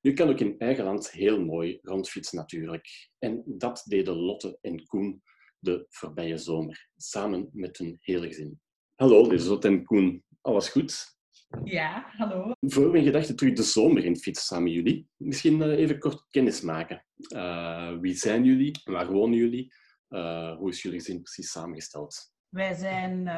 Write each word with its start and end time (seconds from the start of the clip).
Je 0.00 0.12
kan 0.12 0.28
ook 0.28 0.40
in 0.40 0.58
eigen 0.58 0.84
land 0.84 1.10
heel 1.10 1.44
mooi 1.44 1.78
rondfietsen 1.82 2.36
natuurlijk. 2.36 3.10
En 3.18 3.42
dat 3.46 3.84
deden 3.86 4.16
Lotte 4.16 4.58
en 4.60 4.86
Koen 4.86 5.22
de 5.58 5.86
voorbije 5.88 6.38
zomer, 6.38 6.88
samen 6.96 7.48
met 7.52 7.78
hun 7.78 7.98
hele 8.00 8.26
gezin. 8.26 8.60
Hallo, 8.94 9.28
dit 9.28 9.40
is 9.40 9.46
Lotte 9.46 9.68
en 9.68 9.84
Koen. 9.84 10.24
Alles 10.40 10.68
goed? 10.68 11.16
Ja, 11.64 12.10
hallo. 12.16 12.52
Voor 12.60 12.90
mijn 12.90 13.04
gedachten 13.04 13.36
terug 13.36 13.54
de 13.54 13.62
zomer 13.62 14.04
in 14.04 14.16
fietsen 14.16 14.46
samen 14.46 14.72
jullie. 14.72 15.08
Misschien 15.16 15.60
uh, 15.60 15.78
even 15.78 15.98
kort 15.98 16.26
kennis 16.30 16.60
maken. 16.60 17.04
Uh, 17.34 17.98
wie 17.98 18.14
zijn 18.14 18.44
jullie? 18.44 18.80
Waar 18.84 19.12
wonen 19.12 19.38
jullie? 19.38 19.72
Uh, 20.08 20.56
hoe 20.56 20.70
is 20.70 20.82
jullie 20.82 20.98
gezin 20.98 21.22
precies 21.22 21.50
samengesteld? 21.50 22.32
Wij 22.48 22.74
zijn 22.74 23.30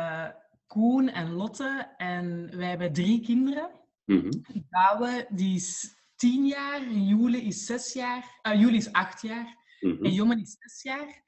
Koen 0.66 1.08
en 1.08 1.32
Lotte 1.32 1.94
en 1.96 2.56
wij 2.56 2.68
hebben 2.68 2.92
drie 2.92 3.20
kinderen. 3.20 3.70
Mm 4.04 4.20
-hmm. 4.20 4.64
Douwe, 4.68 5.26
die 5.30 5.54
is 5.54 5.99
tien 6.20 6.46
jaar, 6.46 6.92
Jule 6.92 7.42
is 7.42 7.66
zes 7.66 7.92
jaar, 7.92 8.40
uh, 8.42 8.60
Jule 8.60 8.76
is 8.76 8.92
acht 8.92 9.22
jaar 9.22 9.56
mm 9.80 9.90
-hmm. 9.90 10.04
en 10.04 10.12
Jongen 10.12 10.40
is 10.40 10.56
zes 10.58 10.82
jaar. 10.82 11.22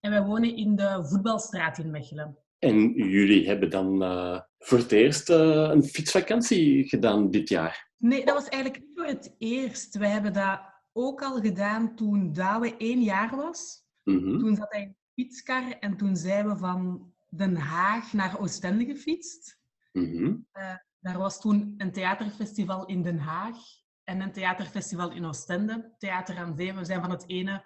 En 0.00 0.10
wij 0.10 0.22
wonen 0.22 0.56
in 0.56 0.76
de 0.76 1.06
voetbalstraat 1.08 1.78
in 1.78 1.90
Mechelen. 1.90 2.38
En 2.58 2.92
jullie 2.92 3.46
hebben 3.46 3.70
dan 3.70 4.02
uh, 4.02 4.40
voor 4.58 4.78
het 4.78 4.92
eerst 4.92 5.30
uh, 5.30 5.36
een 5.72 5.84
fietsvakantie 5.84 6.88
gedaan 6.88 7.30
dit 7.30 7.48
jaar? 7.48 7.90
Nee, 7.98 8.24
dat 8.24 8.34
was 8.34 8.48
eigenlijk 8.48 8.82
niet 8.82 8.92
voor 8.94 9.06
het 9.06 9.34
eerst. 9.38 9.96
We 9.96 10.06
hebben 10.06 10.32
dat 10.32 10.60
ook 10.92 11.22
al 11.22 11.40
gedaan 11.40 11.96
toen 11.96 12.32
Douwe 12.32 12.76
één 12.76 13.02
jaar 13.02 13.36
was. 13.36 13.84
Mm 14.04 14.18
-hmm. 14.18 14.38
Toen 14.38 14.56
zat 14.56 14.72
hij 14.72 14.82
in 14.82 14.88
de 14.88 15.22
fietskar 15.22 15.70
en 15.80 15.96
toen 15.96 16.16
zijn 16.16 16.48
we 16.48 16.56
van 16.56 17.12
Den 17.28 17.56
Haag 17.56 18.12
naar 18.12 18.40
Oostende 18.40 18.84
gefietst. 18.84 19.58
Mm 19.92 20.04
-hmm. 20.04 20.46
uh, 20.52 20.74
daar 21.00 21.18
was 21.18 21.40
toen 21.40 21.74
een 21.76 21.92
theaterfestival 21.92 22.86
in 22.86 23.02
Den 23.02 23.18
Haag 23.18 23.56
en 24.04 24.20
een 24.20 24.32
theaterfestival 24.32 25.10
in 25.10 25.24
Oostende. 25.24 25.94
Theater 25.98 26.36
aan 26.36 26.56
Zee. 26.56 26.74
We 26.74 26.84
zijn 26.84 27.00
van 27.00 27.10
het 27.10 27.28
ene 27.28 27.64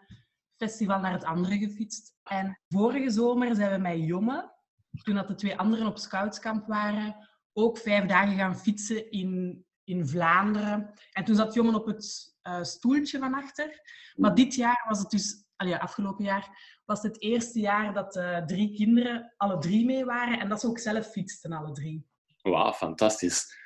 festival 0.57 1.01
naar 1.01 1.13
het 1.13 1.25
andere 1.25 1.59
gefietst. 1.59 2.15
En 2.23 2.61
vorige 2.69 3.11
zomer 3.11 3.55
zijn 3.55 3.71
we 3.71 3.79
met 3.79 4.07
Jomme, 4.07 4.55
toen 5.03 5.15
dat 5.15 5.29
de 5.29 5.35
twee 5.35 5.59
anderen 5.59 5.87
op 5.87 5.99
scoutskamp 5.99 6.67
waren, 6.67 7.29
ook 7.53 7.79
vijf 7.79 8.07
dagen 8.07 8.37
gaan 8.37 8.59
fietsen 8.59 9.11
in, 9.11 9.65
in 9.85 10.09
Vlaanderen. 10.09 10.91
En 11.13 11.25
toen 11.25 11.37
zat 11.37 11.55
Jomme 11.55 11.75
op 11.75 11.87
het 11.87 12.35
uh, 12.43 12.63
stoeltje 12.63 13.19
van 13.19 13.35
achter. 13.35 13.81
Maar 14.15 14.35
dit 14.35 14.55
jaar 14.55 14.85
was 14.89 14.99
het 14.99 15.11
dus, 15.11 15.45
afgelopen 15.57 16.25
jaar, 16.25 16.81
was 16.85 17.03
het, 17.03 17.15
het 17.15 17.23
eerste 17.23 17.61
jaar 17.61 17.95
dat 17.95 18.17
uh, 18.17 18.45
drie 18.45 18.75
kinderen 18.75 19.35
alle 19.37 19.59
drie 19.59 19.85
mee 19.85 20.05
waren. 20.05 20.41
En 20.41 20.49
dat 20.49 20.61
ze 20.61 20.67
ook 20.67 20.79
zelf 20.79 21.07
fietsten, 21.07 21.53
alle 21.53 21.73
drie. 21.73 22.07
Wauw, 22.43 22.73
fantastisch. 22.73 23.65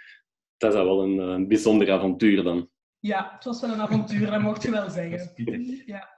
Dat 0.61 0.75
is 0.75 0.79
wel 0.79 1.03
een, 1.03 1.19
een 1.19 1.49
bijzonder 1.49 1.91
avontuur 1.91 2.43
dan. 2.43 2.71
Ja, 2.99 3.33
het 3.35 3.45
was 3.45 3.61
wel 3.61 3.71
een 3.71 3.81
avontuur, 3.81 4.31
dat 4.31 4.41
mocht 4.41 4.63
je 4.63 4.71
wel 4.71 4.91
zeggen. 5.01 5.83
Ja. 5.87 6.09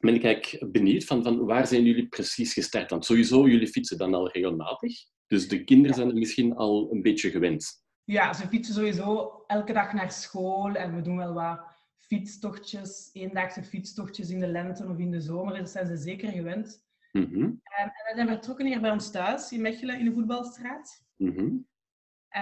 Ben 0.00 0.14
ik 0.14 0.24
eigenlijk 0.24 0.72
benieuwd 0.72 1.04
van, 1.04 1.22
van 1.22 1.44
waar 1.44 1.66
zijn 1.66 1.84
jullie 1.84 2.08
precies 2.08 2.52
gestart? 2.52 2.90
Want 2.90 3.04
sowieso, 3.04 3.48
jullie 3.48 3.68
fietsen 3.68 3.98
dan 3.98 4.14
al 4.14 4.30
regelmatig. 4.30 4.92
Dus 5.26 5.48
de 5.48 5.64
kinderen 5.64 5.96
zijn 5.96 6.08
er 6.08 6.14
misschien 6.14 6.54
al 6.54 6.92
een 6.92 7.02
beetje 7.02 7.30
gewend. 7.30 7.84
Ja, 8.04 8.32
ze 8.32 8.46
fietsen 8.46 8.74
sowieso 8.74 9.42
elke 9.46 9.72
dag 9.72 9.92
naar 9.92 10.12
school. 10.12 10.74
En 10.74 10.94
we 10.94 11.02
doen 11.02 11.16
wel 11.16 11.32
wat 11.32 11.60
fietstochtjes, 11.98 13.10
eendaagse 13.12 13.62
fietstochtjes 13.62 14.30
in 14.30 14.40
de 14.40 14.48
lente 14.48 14.86
of 14.86 14.98
in 14.98 15.10
de 15.10 15.20
zomer. 15.20 15.52
Dus 15.52 15.60
dat 15.60 15.70
zijn 15.70 15.86
ze 15.86 15.96
zeker 15.96 16.32
gewend. 16.32 16.84
Mm 17.12 17.28
-hmm. 17.32 17.60
en, 17.62 17.84
en 17.84 17.92
wij 18.04 18.14
zijn 18.14 18.28
vertrokken 18.28 18.66
hier 18.66 18.80
bij 18.80 18.90
ons 18.90 19.10
thuis, 19.10 19.52
in 19.52 19.60
Mechelen, 19.60 19.98
in 19.98 20.04
de 20.04 20.12
voetbalstraat. 20.12 21.04
Mm 21.16 21.34
-hmm. 21.36 21.66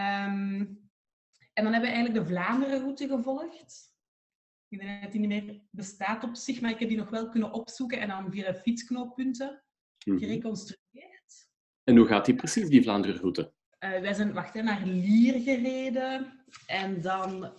um, 0.01 0.84
en 1.55 1.65
dan 1.65 1.73
hebben 1.73 1.91
we 1.91 1.97
eigenlijk 1.97 2.27
de 2.27 2.33
Vlaanderen-route 2.35 3.09
gevolgd. 3.09 3.93
Ik 4.69 4.81
denk 4.81 5.03
dat 5.03 5.13
die 5.13 5.21
niet 5.21 5.45
meer 5.45 5.61
bestaat 5.71 6.25
op 6.25 6.35
zich, 6.37 6.61
maar 6.61 6.71
ik 6.71 6.79
heb 6.79 6.89
die 6.89 6.99
nog 6.99 7.11
wel 7.11 7.29
kunnen 7.29 7.53
opzoeken 7.53 8.01
en 8.01 8.09
dan 8.09 8.31
via 8.33 8.55
fietsknooppunten 8.55 9.63
Mhm. 10.05 10.19
gereconstrueerd. 10.19 11.49
En 11.85 11.97
hoe 11.97 12.07
gaat 12.07 12.25
die 12.25 12.35
precies, 12.35 12.69
die 12.69 12.83
Vlaanderen-route? 12.83 13.53
Uh, 13.81 13.91
wij 13.91 14.15
zijn 14.15 14.33
wacht, 14.33 14.55
hè, 14.55 14.63
naar 14.63 14.83
Lier 14.87 15.41
gereden 15.43 16.45
en 16.67 17.01
dan 17.01 17.45
uh, 17.45 17.53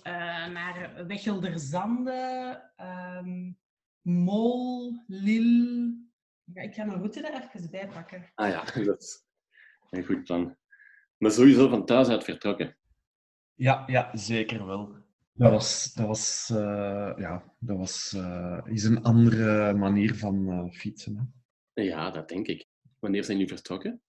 naar 0.47 1.07
Wechelderzande, 1.07 2.61
um, 3.25 3.57
Mol, 4.01 4.94
Lille. 5.07 5.97
Ja, 6.53 6.61
ik 6.61 6.73
ga 6.73 6.84
mijn 6.85 6.97
route 6.97 7.22
er 7.28 7.50
even 7.55 7.72
bij 7.72 7.88
pakken. 7.88 8.31
Ah 8.35 8.50
ja, 8.50 8.63
dat 8.85 9.01
is 9.01 9.25
een 9.89 10.05
goed 10.05 10.23
plan. 10.23 10.57
Maar 11.17 11.31
sowieso 11.31 11.69
van 11.69 11.85
thuis 11.85 12.07
uit 12.07 12.23
vertrokken. 12.23 12.78
Ja, 13.55 13.83
ja, 13.88 14.17
zeker 14.17 14.66
wel. 14.66 14.95
Dat 15.33 15.51
was, 15.51 15.93
dat 15.93 16.07
was, 16.07 16.49
uh, 16.53 17.13
ja, 17.17 17.55
dat 17.59 17.77
was 17.77 18.13
uh, 18.16 18.61
is 18.66 18.83
een 18.83 19.03
andere 19.03 19.73
manier 19.73 20.16
van 20.16 20.49
uh, 20.49 20.71
fietsen. 20.71 21.33
Hè? 21.73 21.81
Ja, 21.81 22.11
dat 22.11 22.29
denk 22.29 22.47
ik. 22.47 22.66
Wanneer 22.99 23.23
zijn 23.23 23.38
jullie 23.38 23.53
vertrokken? 23.53 23.99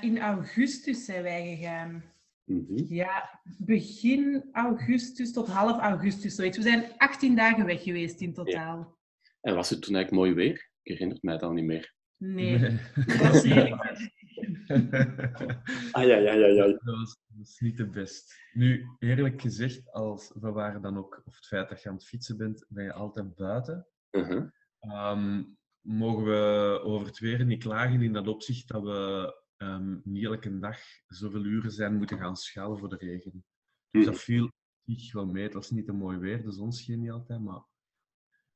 in 0.00 0.18
augustus 0.18 1.04
zijn 1.04 1.22
wij 1.22 1.56
gegaan. 1.56 2.04
Mm 2.44 2.64
-hmm. 2.68 2.84
Ja, 2.88 3.40
begin 3.58 4.44
augustus 4.52 5.32
tot 5.32 5.48
half 5.48 5.80
augustus. 5.80 6.34
Zoiets. 6.34 6.56
We 6.56 6.62
zijn 6.62 6.84
18 6.96 7.36
dagen 7.36 7.66
weg 7.66 7.82
geweest 7.82 8.20
in 8.20 8.34
totaal. 8.34 8.78
Ja. 8.78 8.96
En 9.40 9.54
was 9.54 9.70
het 9.70 9.82
toen 9.82 9.94
eigenlijk 9.94 10.24
mooi 10.24 10.34
weer? 10.34 10.70
Ik 10.82 10.92
herinner 10.92 11.18
mij 11.20 11.38
dan 11.38 11.54
niet 11.54 11.64
meer. 11.64 11.94
Nee, 12.16 12.58
nee. 12.58 12.78
dat 12.94 13.16
was 13.16 13.42
redelijk. 13.42 14.12
ah 15.92 16.04
ja, 16.04 16.16
ja, 16.16 16.32
ja, 16.32 16.46
ja. 16.46 16.66
Dat 16.66 16.80
was, 16.82 17.18
dat 17.26 17.36
was 17.38 17.60
niet 17.60 17.76
de 17.76 17.86
best. 17.86 18.34
Nu, 18.52 18.86
eerlijk 18.98 19.40
gezegd, 19.40 19.92
als 19.92 20.32
we 20.40 20.50
waren 20.50 20.82
dan 20.82 20.98
ook, 20.98 21.22
of 21.24 21.34
het 21.34 21.46
feit 21.46 21.68
dat 21.68 21.82
je 21.82 21.88
aan 21.88 21.94
het 21.94 22.06
fietsen 22.06 22.36
bent, 22.36 22.66
ben 22.68 22.84
je 22.84 22.92
altijd 22.92 23.34
buiten. 23.34 23.86
-huh. 24.10 24.50
um, 24.80 25.56
mogen 25.80 26.24
we 26.24 26.80
over 26.82 27.06
het 27.06 27.18
weer 27.18 27.44
niet 27.44 27.62
klagen 27.62 28.02
in 28.02 28.12
dat 28.12 28.28
opzicht 28.28 28.68
dat 28.68 28.82
we 28.82 29.34
um, 29.56 30.00
niet 30.04 30.24
elke 30.24 30.58
dag 30.58 30.78
zoveel 31.06 31.44
uren 31.44 31.70
zijn 31.70 31.96
moeten 31.96 32.18
gaan 32.18 32.36
schalen 32.36 32.78
voor 32.78 32.88
de 32.88 32.96
regen. 32.96 33.44
Dus 33.90 34.04
dat 34.04 34.20
viel 34.20 34.52
zich 34.84 35.12
wel 35.12 35.26
mee. 35.26 35.42
Het 35.42 35.54
was 35.54 35.70
niet 35.70 35.88
een 35.88 35.96
mooi 35.96 36.18
weer, 36.18 36.42
de 36.42 36.52
zon 36.52 36.72
scheen 36.72 37.00
niet 37.00 37.10
altijd, 37.10 37.40
maar 37.40 37.62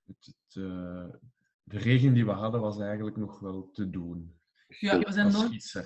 het, 0.06 0.26
het, 0.26 0.54
uh, 0.54 1.08
de 1.62 1.78
regen 1.78 2.14
die 2.14 2.24
we 2.24 2.30
hadden 2.30 2.60
was 2.60 2.78
eigenlijk 2.78 3.16
nog 3.16 3.40
wel 3.40 3.70
te 3.70 3.90
doen. 3.90 4.40
Ja, 4.78 4.98
we 4.98 5.12
zijn, 5.12 5.32
nooit, 5.32 5.84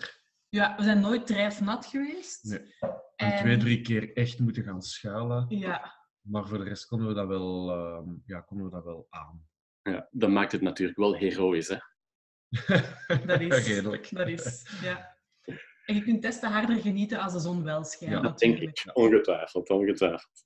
ja, 0.48 0.76
we 0.76 0.82
zijn 0.82 1.00
nooit 1.00 1.26
drijfnat 1.26 1.86
geweest. 1.86 2.44
Nee. 2.44 2.74
En, 3.16 3.32
en 3.32 3.38
twee, 3.38 3.56
drie 3.56 3.80
keer 3.80 4.16
echt 4.16 4.38
moeten 4.38 4.62
gaan 4.62 4.82
schalen. 4.82 5.46
Ja. 5.48 5.94
Maar 6.20 6.48
voor 6.48 6.58
de 6.58 6.64
rest 6.64 6.86
konden 6.86 7.08
we 7.08 7.14
dat 7.14 7.26
wel, 7.26 7.76
uh, 7.78 8.12
ja, 8.26 8.40
konden 8.40 8.66
we 8.66 8.72
dat 8.72 8.84
wel 8.84 9.06
aan. 9.10 9.46
Ja, 9.82 10.08
dat 10.10 10.30
maakt 10.30 10.52
het 10.52 10.60
natuurlijk 10.60 10.98
wel 10.98 11.14
heroïs, 11.16 11.68
hè? 11.68 11.76
dat 13.26 13.40
is. 13.40 13.66
Redelijk. 13.66 14.14
Dat 14.14 14.28
is, 14.28 14.78
ja. 14.82 15.16
En 15.84 15.94
je 15.94 16.02
kunt 16.02 16.22
testen 16.22 16.50
harder 16.50 16.76
genieten 16.80 17.18
als 17.18 17.32
de 17.32 17.38
zon 17.38 17.64
wel 17.64 17.84
schijnt. 17.84 18.14
Ja, 18.14 18.20
dat 18.20 18.38
denk 18.38 18.58
ik. 18.58 18.90
Ongetwijfeld, 18.92 19.70
ongetwijfeld. 19.70 20.44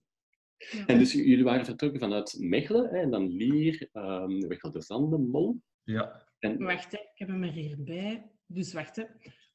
Ja. 0.57 0.87
En 0.87 0.99
dus 0.99 1.13
jullie 1.13 1.45
waren 1.45 1.65
vertrokken 1.65 2.01
vanuit 2.01 2.37
Mechelen, 2.39 2.89
hè, 2.91 2.99
en 2.99 3.11
dan 3.11 3.29
Lier, 3.29 3.89
um, 3.93 4.49
Wechelderzande, 4.49 5.19
Mol. 5.19 5.63
Ja. 5.83 6.29
En... 6.41 6.63
Wacht, 6.63 6.93
hè. 6.93 6.99
ik 6.99 7.19
heb 7.19 7.29
hem 7.29 7.43
er 7.43 7.53
hierbij. 7.53 8.31
Dus 8.47 8.73
wacht, 8.73 8.97
hè. 8.97 9.05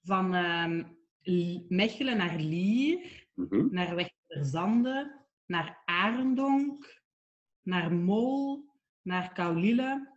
van 0.03 0.33
um, 0.33 0.97
Mechelen 1.67 2.17
naar 2.17 2.39
Lier, 2.39 3.27
mm 3.33 3.47
-hmm. 3.49 3.67
naar 3.71 3.95
Wechelderzande, 3.95 5.25
naar 5.45 5.81
Arendonk, 5.85 7.01
naar 7.61 7.93
Mol, 7.93 8.65
naar 9.01 9.33
Kaulille 9.33 10.13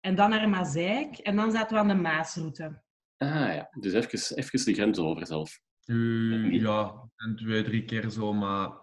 en 0.00 0.14
dan 0.14 0.30
naar 0.30 0.48
Mazeik. 0.48 1.18
En 1.18 1.36
dan 1.36 1.52
zaten 1.52 1.74
we 1.74 1.82
aan 1.82 1.88
de 1.88 1.94
Maasroute. 1.94 2.82
Ah 3.16 3.54
ja, 3.54 3.68
dus 3.80 3.92
even, 3.92 4.36
even 4.36 4.64
de 4.64 4.74
grens 4.74 4.98
over 4.98 5.26
zelf. 5.26 5.60
Uh, 5.86 6.52
ja, 6.52 7.10
en 7.16 7.36
twee, 7.36 7.62
drie 7.62 7.84
keer 7.84 8.10
zo, 8.10 8.32
maar 8.32 8.81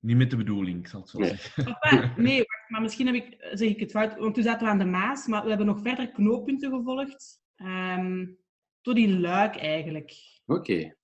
niet 0.00 0.16
met 0.16 0.30
de 0.30 0.36
bedoeling, 0.36 0.88
zal 0.88 1.00
ik 1.00 1.08
zo 1.08 1.18
nee. 1.18 1.28
zeggen. 1.28 1.64
Papa, 1.64 2.12
nee, 2.16 2.36
wacht, 2.36 2.68
maar 2.68 2.80
misschien 2.80 3.06
heb 3.06 3.14
ik, 3.14 3.36
zeg 3.52 3.68
ik 3.68 3.80
het 3.80 3.90
fout. 3.90 4.18
Want 4.18 4.34
toen 4.34 4.42
zaten 4.42 4.66
we 4.66 4.72
aan 4.72 4.78
de 4.78 4.84
Maas, 4.84 5.26
maar 5.26 5.42
we 5.42 5.48
hebben 5.48 5.66
nog 5.66 5.80
verder 5.82 6.10
knooppunten 6.10 6.70
gevolgd. 6.70 7.40
Um, 7.56 8.38
tot 8.80 8.96
in 8.96 9.20
Luik 9.20 9.56
eigenlijk. 9.56 10.14
Oké. 10.46 10.58
Okay. 10.58 10.96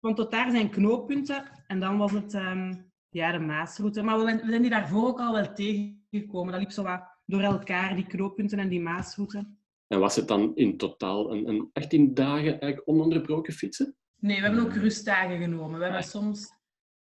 Want 0.00 0.16
tot 0.16 0.30
daar 0.30 0.50
zijn 0.50 0.70
knooppunten 0.70 1.64
en 1.66 1.80
dan 1.80 1.98
was 1.98 2.12
het 2.12 2.34
um, 2.34 2.92
ja, 3.08 3.32
de 3.32 3.38
Maasroute. 3.38 4.02
Maar 4.02 4.18
we, 4.18 4.24
we 4.24 4.48
zijn 4.48 4.62
die 4.62 4.70
daarvoor 4.70 5.06
ook 5.06 5.20
al 5.20 5.32
wel 5.32 5.52
tegengekomen. 5.52 6.52
Dat 6.52 6.60
liep 6.60 6.70
zo 6.70 6.82
wat 6.82 7.02
door 7.26 7.40
elkaar, 7.40 7.94
die 7.94 8.06
knooppunten 8.06 8.58
en 8.58 8.68
die 8.68 8.80
Maasroute. 8.80 9.48
En 9.86 9.98
was 9.98 10.16
het 10.16 10.28
dan 10.28 10.52
in 10.54 10.76
totaal 10.76 11.32
een, 11.32 11.48
een 11.48 11.70
18 11.72 12.14
dagen 12.14 12.60
eigenlijk 12.60 12.82
ononderbroken 12.84 13.52
fietsen? 13.52 13.96
Nee, 14.18 14.36
we 14.36 14.46
hebben 14.46 14.64
ook 14.64 14.74
rustdagen 14.74 15.38
genomen. 15.38 15.78
We 15.78 15.84
hebben 15.84 16.02
soms 16.02 16.53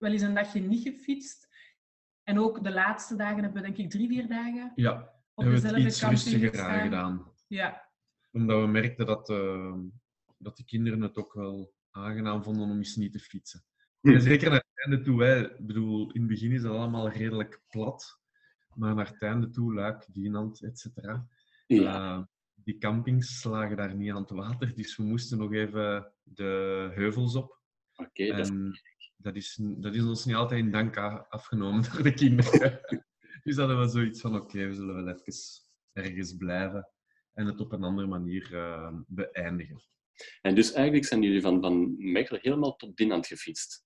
wel 0.00 0.12
eens 0.12 0.22
een 0.22 0.34
dagje 0.34 0.60
niet 0.60 0.82
gefietst. 0.82 1.48
En 2.22 2.38
ook 2.38 2.64
de 2.64 2.72
laatste 2.72 3.16
dagen 3.16 3.42
hebben 3.42 3.62
we 3.62 3.66
denk 3.66 3.78
ik 3.78 3.90
drie, 3.90 4.08
vier 4.08 4.28
dagen 4.28 4.72
Ja, 4.74 4.92
op 5.34 5.44
hebben 5.44 5.54
we 5.54 5.60
dezelfde 5.60 5.82
het 5.82 5.92
iets 5.92 6.02
rustiger 6.02 6.60
aangedaan. 6.60 7.32
Ja, 7.48 7.88
Omdat 8.32 8.60
we 8.60 8.66
merkten 8.66 9.06
dat, 9.06 9.30
eh, 9.30 9.74
dat 10.38 10.56
de 10.56 10.64
kinderen 10.64 11.00
het 11.00 11.16
ook 11.16 11.32
wel 11.34 11.74
aangenaam 11.90 12.42
vonden 12.42 12.62
om 12.70 12.76
eens 12.76 12.96
niet 12.96 13.12
te 13.12 13.18
fietsen. 13.18 13.64
Hm. 14.00 14.08
En 14.10 14.20
zeker 14.20 14.50
naar 14.50 14.64
het 14.72 14.86
einde 14.86 15.04
toe. 15.04 15.22
Hè. 15.22 15.50
Ik 15.58 15.66
bedoel, 15.66 16.10
in 16.12 16.20
het 16.20 16.30
begin 16.30 16.52
is 16.52 16.62
dat 16.62 16.72
allemaal 16.72 17.08
redelijk 17.10 17.62
plat. 17.68 18.20
Maar 18.74 18.94
naar 18.94 19.06
het 19.08 19.22
einde 19.22 19.48
toe, 19.50 19.74
Luik, 19.74 20.06
Dienand, 20.12 20.62
et 20.62 20.78
cetera. 20.78 21.26
Ja. 21.66 21.94
Eh, 22.16 22.22
die 22.54 22.78
campings 22.78 23.44
lagen 23.44 23.76
daar 23.76 23.94
niet 23.94 24.10
aan 24.10 24.20
het 24.22 24.30
water, 24.30 24.74
dus 24.74 24.96
we 24.96 25.02
moesten 25.02 25.38
nog 25.38 25.52
even 25.52 26.12
de 26.22 26.90
heuvels 26.94 27.34
op. 27.36 27.60
Oké, 27.94 28.26
dat 28.26 28.38
is- 28.38 28.50
dat 29.22 29.36
is, 29.36 29.58
dat 29.60 29.94
is 29.94 30.02
ons 30.02 30.24
niet 30.24 30.34
altijd 30.34 30.60
in 30.60 30.70
dank 30.70 30.96
afgenomen 31.28 31.82
door 31.92 32.02
de 32.02 32.14
kinderen. 32.14 32.80
dus 33.44 33.56
hadden 33.56 33.80
we 33.80 33.88
zoiets 33.88 34.20
van, 34.20 34.34
oké, 34.36 34.66
we 34.66 34.74
zullen 34.74 35.04
wel 35.04 35.14
even 35.14 35.34
ergens 35.92 36.36
blijven 36.36 36.88
en 37.32 37.46
het 37.46 37.60
op 37.60 37.72
een 37.72 37.84
andere 37.84 38.06
manier 38.06 38.56
eh, 38.56 38.92
beëindigen. 39.06 39.82
En 40.40 40.54
dus 40.54 40.72
eigenlijk 40.72 41.06
zijn 41.06 41.22
jullie 41.22 41.40
van, 41.40 41.60
van 41.60 41.94
Mechelen 42.12 42.40
helemaal 42.42 42.76
tot 42.76 42.96
Dinant 42.96 43.26
gefietst. 43.26 43.84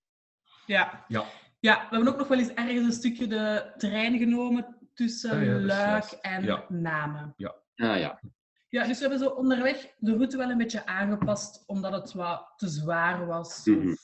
ja. 0.67 1.05
Ja, 1.09 1.27
ja, 1.61 1.75
we 1.75 1.97
hebben 1.97 2.13
ook 2.13 2.19
nog 2.19 2.29
wel 2.29 2.39
eens 2.39 2.53
ergens 2.55 2.85
een 2.85 2.93
stukje 2.93 3.27
de 3.27 3.73
trein 3.77 4.19
genomen 4.19 4.77
tussen 4.95 5.31
Ah 5.31 5.45
ja, 5.45 5.53
dat 5.53 5.63
Luik 5.63 6.05
en 6.05 6.45
Ja. 6.45 6.65
Namen. 6.69 7.35
Ah 7.75 7.99
ja. 7.99 8.21
Ja, 8.69 8.87
dus 8.87 8.95
we 8.95 9.01
hebben 9.01 9.19
zo 9.19 9.29
onderweg 9.29 9.95
de 9.99 10.13
route 10.17 10.37
wel 10.37 10.51
een 10.51 10.59
beetje 10.59 10.87
aangepast, 10.87 11.63
omdat 11.67 11.93
het 11.93 12.13
wat 12.13 12.53
te 12.57 12.69
zwaar 12.69 13.27
was. 13.27 13.65
Mhm. 13.65 13.95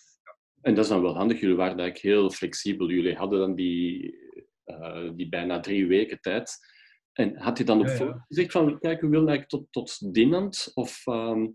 En 0.63 0.75
dat 0.75 0.85
is 0.85 0.91
dan 0.91 1.03
wel 1.03 1.17
handig. 1.17 1.41
Jullie 1.41 1.57
waren 1.57 1.79
eigenlijk 1.79 2.15
heel 2.15 2.31
flexibel. 2.31 2.91
Jullie 2.91 3.17
hadden 3.17 3.39
dan 3.39 3.55
die, 3.55 4.15
eh, 4.65 5.11
die 5.15 5.29
bijna 5.29 5.61
drie 5.61 5.87
weken 5.87 6.21
tijd. 6.21 6.59
En 7.13 7.37
had 7.37 7.59
je 7.59 7.65
dan 7.65 7.81
op 7.81 7.87
Ja, 7.87 8.25
gezegd 8.29 8.53
van, 8.53 8.79
kijk, 8.79 9.01
we 9.01 9.09
willen 9.09 9.29
eigenlijk 9.29 9.49
tot, 9.49 9.67
tot 9.71 10.15
Dinant? 10.15 10.71
Of 10.75 11.07
ehm, 11.07 11.47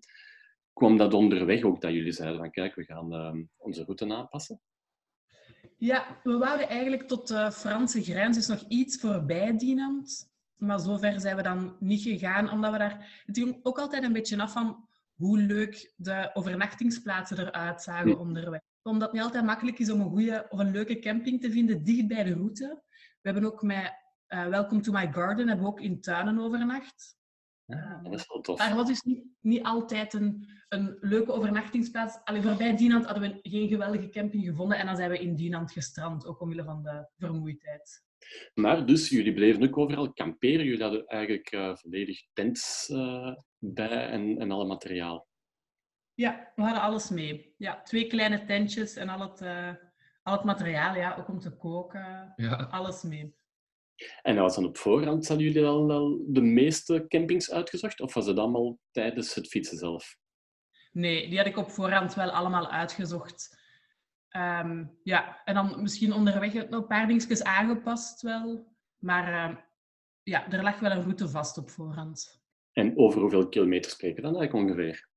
kwam 0.73 0.97
dat 0.97 1.13
onderweg 1.13 1.63
ook 1.63 1.81
dat 1.81 1.91
jullie 1.91 2.11
zeiden 2.11 2.39
van, 2.39 2.51
kijk, 2.51 2.75
we 2.75 2.83
gaan 2.83 3.13
ehm, 3.13 3.43
onze 3.57 3.83
route 3.83 4.13
aanpassen? 4.13 4.61
Ja, 5.77 6.19
we 6.23 6.37
wouden 6.37 6.69
eigenlijk 6.69 7.07
tot 7.07 7.27
de 7.27 7.51
Franse 7.51 8.03
grens, 8.03 8.37
dus 8.37 8.47
nog 8.47 8.63
iets 8.67 8.99
voorbij 8.99 9.57
Dinant. 9.57 10.33
Maar 10.55 10.79
zover 10.79 11.19
zijn 11.19 11.35
we 11.35 11.41
dan 11.41 11.75
niet 11.79 12.01
gegaan, 12.01 12.51
omdat 12.51 12.71
we 12.71 12.77
daar... 12.77 13.23
Het 13.25 13.35
hing 13.35 13.59
ook 13.63 13.79
altijd 13.79 14.03
een 14.03 14.13
beetje 14.13 14.41
af 14.41 14.51
van 14.51 14.87
hoe 15.15 15.37
leuk 15.39 15.93
de 15.95 16.29
overnachtingsplaatsen 16.33 17.39
eruit 17.39 17.81
zagen 17.81 18.11
Hm. 18.11 18.19
onderweg. 18.19 18.61
Omdat 18.85 19.07
het 19.07 19.11
niet 19.11 19.21
altijd 19.21 19.45
makkelijk 19.45 19.79
is 19.79 19.91
om 19.91 19.99
een 20.01 20.09
goede 20.09 20.45
of 20.49 20.59
een 20.59 20.71
leuke 20.71 20.99
camping 20.99 21.41
te 21.41 21.51
vinden 21.51 21.83
dicht 21.83 22.07
bij 22.07 22.23
de 22.23 22.33
route. 22.33 22.83
We 23.21 23.31
hebben 23.31 23.45
ook 23.45 23.61
met 23.61 23.93
eh, 24.27 24.47
Welcome 24.47 24.81
to 24.81 24.91
My 24.91 25.11
Garden 25.11 25.47
hebben 25.47 25.65
we 25.65 25.71
ook 25.71 25.81
in 25.81 26.01
tuinen 26.01 26.39
overnacht. 26.39 27.17
Ja, 27.65 27.99
dat 28.03 28.13
is 28.13 28.27
wel 28.27 28.41
tof. 28.41 28.57
Daar 28.57 28.75
was 28.75 28.87
dus 28.87 29.01
niet, 29.01 29.23
niet 29.41 29.63
altijd 29.63 30.13
een, 30.13 30.49
een 30.69 30.97
leuke 30.99 31.31
overnachtingsplaats. 31.31 32.19
Alleen 32.23 32.43
voorbij 32.43 32.75
Dinant 32.75 33.05
hadden 33.05 33.23
we 33.23 33.49
geen 33.49 33.67
geweldige 33.67 34.09
camping 34.09 34.45
gevonden 34.45 34.77
en 34.77 34.85
dan 34.85 34.95
zijn 34.95 35.09
we 35.09 35.19
in 35.19 35.35
Dinant 35.35 35.71
gestrand, 35.71 36.25
ook 36.25 36.41
omwille 36.41 36.63
van 36.63 36.83
de 36.83 37.07
vermoeidheid. 37.17 38.03
Maar 38.53 38.85
dus, 38.85 39.09
jullie 39.09 39.33
bleven 39.33 39.63
ook 39.63 39.77
overal 39.77 40.13
kamperen. 40.13 40.65
Jullie 40.65 40.81
hadden 40.81 41.05
eigenlijk 41.05 41.51
eh, 41.51 41.75
volledig 41.75 42.23
tents 42.33 42.89
eh, 42.89 43.35
bij 43.57 44.09
en, 44.09 44.37
en 44.37 44.51
alle 44.51 44.65
materiaal. 44.65 45.27
Ja, 46.15 46.51
we 46.55 46.61
hadden 46.61 46.81
alles 46.81 47.09
mee. 47.09 47.53
Ja, 47.57 47.81
twee 47.81 48.07
kleine 48.07 48.45
tentjes 48.45 48.95
en 48.95 49.09
al 49.09 49.19
het, 49.19 49.41
eh, 49.41 49.73
al 50.23 50.33
het 50.33 50.43
materiaal, 50.43 50.95
ja, 50.95 51.15
ook 51.19 51.27
om 51.27 51.39
te 51.39 51.55
koken, 51.55 52.33
ja. 52.35 52.55
alles 52.55 53.03
mee. 53.03 53.35
En 54.21 54.35
dat 54.35 54.43
was 54.43 54.55
dan 54.55 54.65
op 54.65 54.77
voorhand, 54.77 55.27
hadden 55.27 55.45
jullie 55.45 55.65
al, 55.65 55.91
al 55.91 56.23
de 56.27 56.41
meeste 56.41 57.05
campings 57.07 57.51
uitgezocht? 57.51 58.01
Of 58.01 58.13
was 58.13 58.25
het 58.25 58.37
allemaal 58.37 58.79
tijdens 58.91 59.33
het 59.33 59.47
fietsen 59.47 59.77
zelf? 59.77 60.17
Nee, 60.91 61.29
die 61.29 61.37
had 61.37 61.47
ik 61.47 61.57
op 61.57 61.71
voorhand 61.71 62.13
wel 62.13 62.29
allemaal 62.29 62.71
uitgezocht. 62.71 63.63
Ehm, 64.29 64.85
ja, 65.03 65.41
en 65.43 65.53
dan 65.53 65.81
misschien 65.81 66.13
onderweg 66.13 66.53
nog 66.53 66.81
een 66.81 66.87
paar 66.87 67.07
dingetjes 67.07 67.43
aangepast 67.43 68.21
wel. 68.21 68.75
Maar 68.97 69.33
ehm, 69.33 69.55
ja, 70.23 70.51
er 70.51 70.63
lag 70.63 70.79
wel 70.79 70.91
een 70.91 71.01
route 71.01 71.29
vast 71.29 71.57
op 71.57 71.69
voorhand. 71.69 72.43
En 72.71 72.97
over 72.97 73.21
hoeveel 73.21 73.49
kilometer 73.49 73.91
spreken 73.91 74.15
we 74.15 74.29
dan 74.29 74.39
eigenlijk 74.39 74.69
ongeveer? 74.69 75.09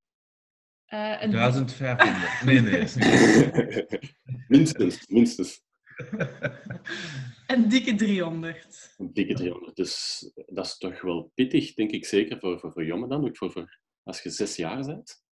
Eh, 0.88 1.23
en 1.23 1.31
1500. 1.31 2.43
Nee, 2.44 2.61
nee. 2.61 2.81
is 2.81 2.94
niet. 2.94 4.02
minstens, 4.49 5.06
minstens. 5.08 5.62
Een 7.46 7.69
dikke 7.69 7.94
300. 7.94 8.94
Een 8.99 9.12
dikke 9.12 9.35
300. 9.35 9.76
Dus 9.76 10.25
dat 10.46 10.67
is 10.67 10.79
toch 10.79 11.00
wel 11.00 11.32
pittig, 11.35 11.75
denk 11.75 11.90
ik 11.90 12.06
zeker, 12.06 12.38
voor, 12.38 12.58
voor, 12.61 12.73
voor 12.73 12.85
jongen 12.85 13.08
dan. 13.08 13.25
Ook 13.25 13.37
voor, 13.37 13.50
voor 13.50 13.79
als 14.02 14.23
je 14.23 14.31
zes 14.31 14.56
jaar 14.56 14.85
bent. 14.85 15.25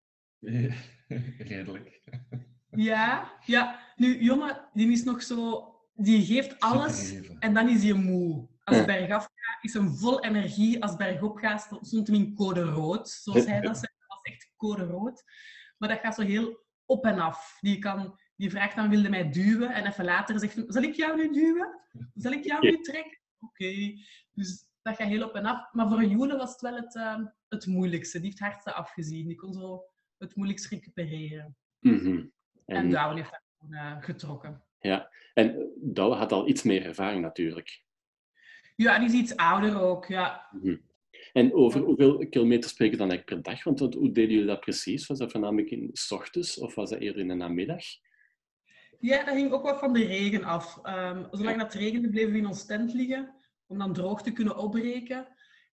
Redelijk. 1.38 2.00
Ja, 2.70 3.32
ja. 3.44 3.80
Nu, 3.96 4.22
jongen, 4.22 4.68
die 4.72 4.90
is 4.90 5.04
nog 5.04 5.22
zo... 5.22 5.70
Die 5.94 6.24
geeft 6.24 6.60
alles 6.60 7.14
en 7.38 7.54
dan 7.54 7.68
is 7.68 7.82
hij 7.82 7.92
moe. 7.92 8.48
Als 8.64 8.84
bergaf 8.84 9.22
gaat, 9.34 9.64
is 9.64 9.72
hem 9.72 9.96
vol 9.96 10.24
energie. 10.24 10.82
Als 10.82 10.96
bergop 10.96 11.36
gaat, 11.36 11.68
stond 11.80 12.06
hem 12.06 12.16
in 12.16 12.34
code 12.34 12.62
rood. 12.62 13.08
Zoals 13.08 13.46
hij 13.46 13.60
dat 13.60 13.82
echt 13.82 13.95
code 14.56 14.84
rood. 14.84 15.24
Maar 15.78 15.88
dat 15.88 15.98
gaat 15.98 16.14
zo 16.14 16.22
heel 16.22 16.64
op 16.84 17.04
en 17.04 17.18
af. 17.18 17.58
Die, 17.60 17.78
kan, 17.78 18.18
die 18.36 18.50
vraagt 18.50 18.76
dan, 18.76 18.90
wilde 18.90 19.08
mij 19.08 19.30
duwen? 19.30 19.70
En 19.72 19.86
even 19.86 20.04
later 20.04 20.38
zegt 20.38 20.54
hij, 20.54 20.64
zal 20.68 20.82
ik 20.82 20.94
jou 20.94 21.16
nu 21.16 21.32
duwen? 21.32 21.80
Zal 22.14 22.32
ik 22.32 22.44
jou 22.44 22.70
nu 22.70 22.80
trekken? 22.80 23.18
Oké. 23.38 23.92
Dus 24.32 24.68
dat 24.82 24.96
gaat 24.96 25.08
heel 25.08 25.24
op 25.28 25.34
en 25.34 25.44
af. 25.44 25.72
Maar 25.72 25.88
voor 25.88 26.04
Jule 26.04 26.36
was 26.36 26.50
het 26.52 26.60
wel 26.60 26.74
het, 26.74 26.96
eh, 26.96 27.18
het 27.48 27.66
moeilijkste. 27.66 28.18
Die 28.20 28.26
heeft 28.26 28.38
het 28.38 28.48
hardste 28.48 28.72
afgezien. 28.72 29.26
Die 29.26 29.36
kon 29.36 29.52
zo 29.52 29.84
het 30.18 30.36
moeilijkst 30.36 30.70
recupereren. 30.70 31.56
Mhm. 31.78 32.06
En, 32.64 32.76
En, 32.76 32.90
Douwen 32.90 33.16
heeft 33.16 33.30
dat 33.30 33.42
gewoon 33.58 33.74
eh, 33.74 33.96
getrokken. 34.02 34.64
ja. 34.78 35.10
en 35.34 35.72
Douwe 35.80 36.14
had 36.16 36.32
al 36.32 36.48
iets 36.48 36.62
meer 36.62 36.86
ervaring 36.86 37.22
natuurlijk. 37.22 37.84
Ja, 38.76 38.98
die 38.98 39.08
is 39.08 39.14
iets 39.14 39.36
ouder 39.36 39.80
ook. 39.80 40.06
Ja. 40.06 40.48
Mhm. 40.50 40.76
En 41.36 41.52
over 41.54 41.80
hoeveel 41.80 42.28
kilometer 42.28 42.70
spreken 42.70 42.92
we 42.98 43.00
dan 43.04 43.10
eigenlijk 43.10 43.42
per 43.42 43.52
dag? 43.52 43.64
Want 43.64 43.78
wat- 43.78 43.94
hoe 43.94 44.12
deden 44.12 44.30
jullie 44.30 44.46
dat 44.46 44.60
precies? 44.60 45.06
Was 45.06 45.18
dat 45.18 45.30
voornamelijk 45.30 45.70
in 45.70 45.88
s 45.92 46.10
ochtends 46.10 46.58
of 46.58 46.74
was 46.74 46.90
dat 46.90 47.00
eerder 47.00 47.20
in 47.20 47.28
de 47.28 47.34
namiddag? 47.34 47.84
ja, 49.00 49.24
dat 49.24 49.34
hing 49.34 49.52
ook 49.52 49.62
wat 49.62 49.78
van 49.78 49.92
de 49.92 50.04
regen 50.04 50.44
af. 50.44 50.78
Ehm, 50.82 51.24
zolang 51.30 51.58
dat 51.58 51.74
regende, 51.74 52.08
bleven 52.08 52.32
we 52.32 52.38
in 52.38 52.46
ons 52.46 52.66
tent 52.66 52.92
liggen 52.94 53.34
om 53.66 53.78
dan 53.78 53.92
droog 53.92 54.22
te 54.22 54.32
kunnen 54.32 54.56
opbreken. 54.56 55.28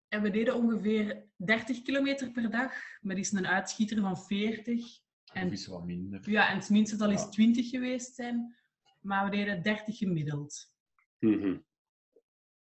En 0.08 0.22
we 0.22 0.30
deden 0.30 0.56
ongeveer 0.56 1.26
30 1.36 1.82
kilometer 1.82 2.32
per 2.32 2.50
dag, 2.52 2.74
met 3.02 3.18
eens 3.18 3.32
een 3.32 3.48
uitschieter 3.48 4.00
van 4.02 4.18
40. 4.18 4.86
En, 5.34 5.46
Of 5.48 5.52
is 5.54 5.68
wat 5.68 5.86
minder. 5.86 6.30
ja, 6.30 6.50
en 6.50 6.58
het 6.58 6.70
minste 6.70 6.96
zal 6.96 7.10
eens 7.12 7.22
Ja. 7.22 7.30
20 7.30 7.70
geweest 7.70 8.16
zijn, 8.16 8.56
maar 9.02 9.26
we 9.30 9.36
deden 9.36 9.62
30 9.64 9.98
gemiddeld. 9.98 10.72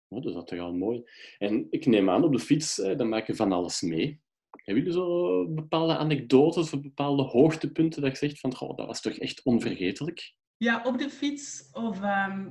Mhm. 0.08 0.18
Oh, 0.18 0.22
dat 0.34 0.42
is 0.42 0.48
toch 0.48 0.58
al 0.58 0.74
mooi. 0.74 1.02
En 1.38 1.66
ik 1.70 1.86
neem 1.86 2.10
aan, 2.10 2.24
op 2.24 2.32
de 2.32 2.38
fiets, 2.38 2.80
eh, 2.80 2.96
dan 2.96 3.08
maak 3.08 3.26
je 3.26 3.34
van 3.34 3.52
alles 3.52 3.80
mee. 3.80 4.20
Hebben 4.50 4.84
jullie 4.84 4.98
zo 4.98 5.48
bepaalde 5.48 5.96
anekdotes 5.96 6.72
of 6.72 6.80
bepaalde 6.82 7.22
hoogtepunten 7.22 8.02
dat 8.02 8.10
je 8.10 8.16
zegt 8.26 8.40
van, 8.40 8.54
goh, 8.54 8.76
dat 8.76 8.86
was 8.86 9.00
toch 9.00 9.12
echt 9.12 9.44
onvergetelijk? 9.44 10.34
Ja, 10.56 10.82
op 10.84 10.98
de 10.98 11.10
fiets 11.10 11.70
of 11.72 12.02
ehm, 12.02 12.48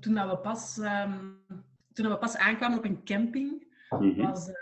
toen, 0.00 0.14
dat 0.14 0.30
we 0.30 0.38
pas, 0.38 0.78
ehm, 0.78 1.20
toen 1.92 2.04
dat 2.04 2.12
we 2.12 2.18
pas 2.18 2.36
aankwamen 2.36 2.78
op 2.78 2.84
een 2.84 3.04
camping, 3.04 3.72
Mhm. 3.90 4.22
was, 4.22 4.48
eh, 4.48 4.54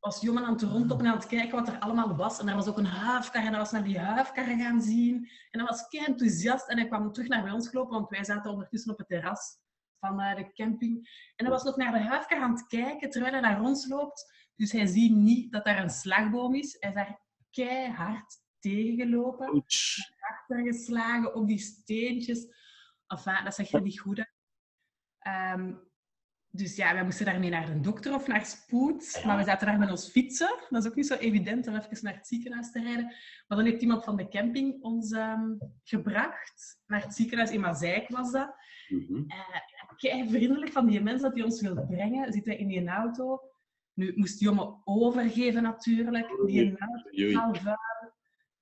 was 0.00 0.20
jongen 0.20 0.44
aan 0.44 0.52
het 0.52 0.62
rondlopen 0.62 1.04
en 1.04 1.10
aan 1.12 1.18
het 1.18 1.26
kijken 1.26 1.58
wat 1.58 1.68
er 1.68 1.78
allemaal 1.78 2.16
was. 2.16 2.38
En 2.40 2.48
er 2.48 2.54
was 2.54 2.68
ook 2.68 2.78
een 2.78 2.84
huifkar 2.84 3.42
en 3.42 3.48
hij 3.48 3.58
was 3.58 3.72
naar 3.72 3.84
die 3.84 3.98
huifkar 3.98 4.44
gaan 4.44 4.82
zien. 4.82 5.14
En 5.50 5.58
hij 5.60 5.68
was 5.68 5.88
kei 5.88 6.04
enthousiast 6.04 6.68
en 6.68 6.78
hij 6.78 6.86
kwam 6.86 7.12
terug 7.12 7.28
naar 7.28 7.42
bij 7.42 7.52
ons 7.52 7.68
gelopen, 7.68 7.92
want 7.94 8.08
wij 8.08 8.24
zaten 8.24 8.50
ondertussen 8.50 8.92
op 8.92 8.98
het 8.98 9.08
terras 9.08 9.56
van 9.98 10.20
eh, 10.20 10.36
de 10.36 10.52
camping. 10.52 10.96
En 11.36 11.44
hij 11.44 11.54
was 11.54 11.62
nog 11.62 11.76
naar 11.76 11.92
de 11.92 11.98
huifkar 11.98 12.40
aan 12.40 12.52
het 12.52 12.66
kijken 12.66 13.10
terwijl 13.10 13.32
hij 13.32 13.40
naar 13.40 13.60
ons 13.60 13.88
loopt. 13.88 14.36
Dus 14.56 14.72
hij 14.72 14.86
ziet 14.86 15.12
niet 15.12 15.52
dat 15.52 15.64
daar 15.64 15.82
een 15.82 15.90
slagboom 15.90 16.54
is. 16.54 16.76
Hij 16.78 16.90
is 16.90 16.96
daar 16.96 17.20
keihard 17.50 18.36
tegengelopen 18.58 19.64
achter 20.18 20.62
geslagen 20.62 21.34
op 21.34 21.46
die 21.46 21.58
steentjes. 21.58 22.46
Enfin, 23.06 23.44
dat 23.44 23.54
zag 23.54 23.70
je 23.70 23.80
niet 23.80 24.00
goed 24.00 24.18
uit. 24.18 24.36
Ehm, 25.18 25.74
dus 26.50 26.76
ja, 26.76 26.94
wij 26.94 27.04
moesten 27.04 27.26
daarmee 27.26 27.50
naar 27.50 27.66
de 27.66 27.80
dokter 27.80 28.14
of 28.14 28.26
naar 28.26 28.46
spoed. 28.46 29.22
Maar 29.24 29.36
we 29.36 29.44
zaten 29.44 29.66
daar 29.66 29.78
met 29.78 29.90
ons 29.90 30.10
fietsen. 30.10 30.58
Dat 30.68 30.84
is 30.84 30.90
ook 30.90 30.96
niet 30.96 31.06
zo 31.06 31.14
evident 31.14 31.66
om 31.66 31.74
even 31.74 32.04
naar 32.04 32.14
het 32.14 32.26
ziekenhuis 32.26 32.72
te 32.72 32.82
rijden. 32.82 33.04
Maar 33.46 33.58
dan 33.58 33.64
heeft 33.64 33.82
iemand 33.82 34.04
van 34.04 34.16
de 34.16 34.28
camping 34.28 34.82
ons 34.82 35.12
ehm, 35.12 35.54
gebracht. 35.84 36.80
Naar 36.86 37.02
het 37.02 37.14
ziekenhuis 37.14 37.50
in 37.50 37.60
Mazeik 37.60 38.08
was 38.08 38.32
dat. 38.32 38.54
Mhm. 38.88 39.22
Kei 39.98 40.28
vriendelijk 40.30 40.72
van 40.72 40.86
die 40.86 41.00
mensen 41.00 41.22
dat 41.22 41.34
die 41.34 41.44
ons 41.44 41.60
wil 41.60 41.86
brengen. 41.86 42.32
Zitten 42.32 42.52
wij 42.52 42.60
in 42.60 42.68
die 42.68 42.88
auto. 42.88 43.40
Nu 43.92 44.12
moest 44.16 44.40
Jomme 44.40 44.80
overgeven 44.84 45.62
natuurlijk. 45.62 46.28
Die 46.46 46.76
vuil. 47.32 47.76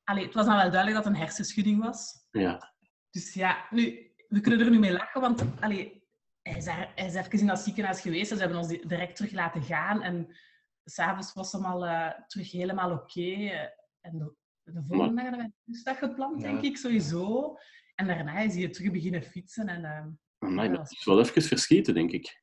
Allee, 0.04 0.24
het 0.24 0.34
was 0.34 0.46
dan 0.46 0.56
wel 0.56 0.70
duidelijk 0.70 0.94
dat 0.96 1.04
het 1.04 1.14
een 1.14 1.20
hersenschudding 1.20 1.82
was. 1.82 2.26
Ja, 2.30 2.74
Dus 3.10 3.34
ja, 3.34 3.66
nu, 3.70 4.10
we 4.28 4.40
kunnen 4.40 4.60
er 4.60 4.70
nu 4.70 4.78
mee 4.78 4.92
lachen, 4.92 5.20
want 5.20 5.44
allee, 5.60 6.04
hij, 6.42 6.56
is 6.56 6.64
daar, 6.64 6.92
hij 6.94 7.06
is 7.06 7.14
even 7.14 7.38
in 7.38 7.46
dat 7.46 7.58
ziekenhuis 7.58 8.00
geweest 8.00 8.30
en 8.30 8.36
ze 8.36 8.42
hebben 8.42 8.60
ons 8.60 8.68
di- 8.68 8.82
direct 8.86 9.16
terug 9.16 9.32
laten 9.32 9.62
gaan. 9.62 10.02
En 10.02 10.36
s'avonds 10.84 11.32
was 11.32 11.52
hem 11.52 11.64
al 11.64 11.86
eh, 11.86 12.10
terug 12.26 12.50
helemaal 12.50 12.92
oké. 12.92 13.30
en 14.00 14.18
de, 14.18 14.34
de 14.62 14.82
volgende 14.88 14.96
Maar- 15.14 15.24
dag 15.30 15.38
hadden 15.40 15.52
wij 15.84 15.92
een 15.92 15.96
gepland, 16.08 16.40
Ja. 16.42 16.50
denk 16.50 16.62
ik, 16.62 16.76
sowieso. 16.76 17.56
En 17.94 18.06
daarna 18.06 18.38
is 18.38 18.54
hij 18.54 18.68
terug 18.68 18.90
beginnen 18.90 19.22
fietsen. 19.22 19.68
En, 19.68 19.84
eh, 19.84 20.06
Amai, 20.38 20.68
Ja, 20.68 20.76
dat 20.76 20.90
is 20.90 21.04
wel 21.04 21.20
even 21.20 21.42
verschieten, 21.42 21.94
denk 21.94 22.10
ik. 22.10 22.42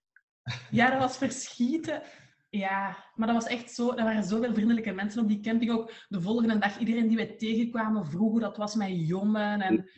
ja, 0.71 0.89
dat 0.89 0.99
was 0.99 1.17
verschieten. 1.17 2.01
Ja, 2.49 3.05
maar 3.15 3.27
dat 3.27 3.35
was 3.35 3.51
echt 3.51 3.71
zo. 3.71 3.89
Er 3.95 4.03
waren 4.03 4.23
zoveel 4.23 4.53
vriendelijke 4.53 4.91
mensen 4.91 5.21
op 5.21 5.27
die 5.27 5.39
camping. 5.39 5.71
Ook 5.71 5.91
de 6.07 6.21
volgende 6.21 6.57
dag, 6.57 6.79
iedereen 6.79 7.07
die 7.07 7.17
wij 7.17 7.35
tegenkwamen 7.35 8.05
vroeg 8.05 8.31
hoe 8.31 8.39
dat 8.39 8.57
was 8.57 8.75
met 8.75 9.07
jongen. 9.07 9.61
En 9.61 9.89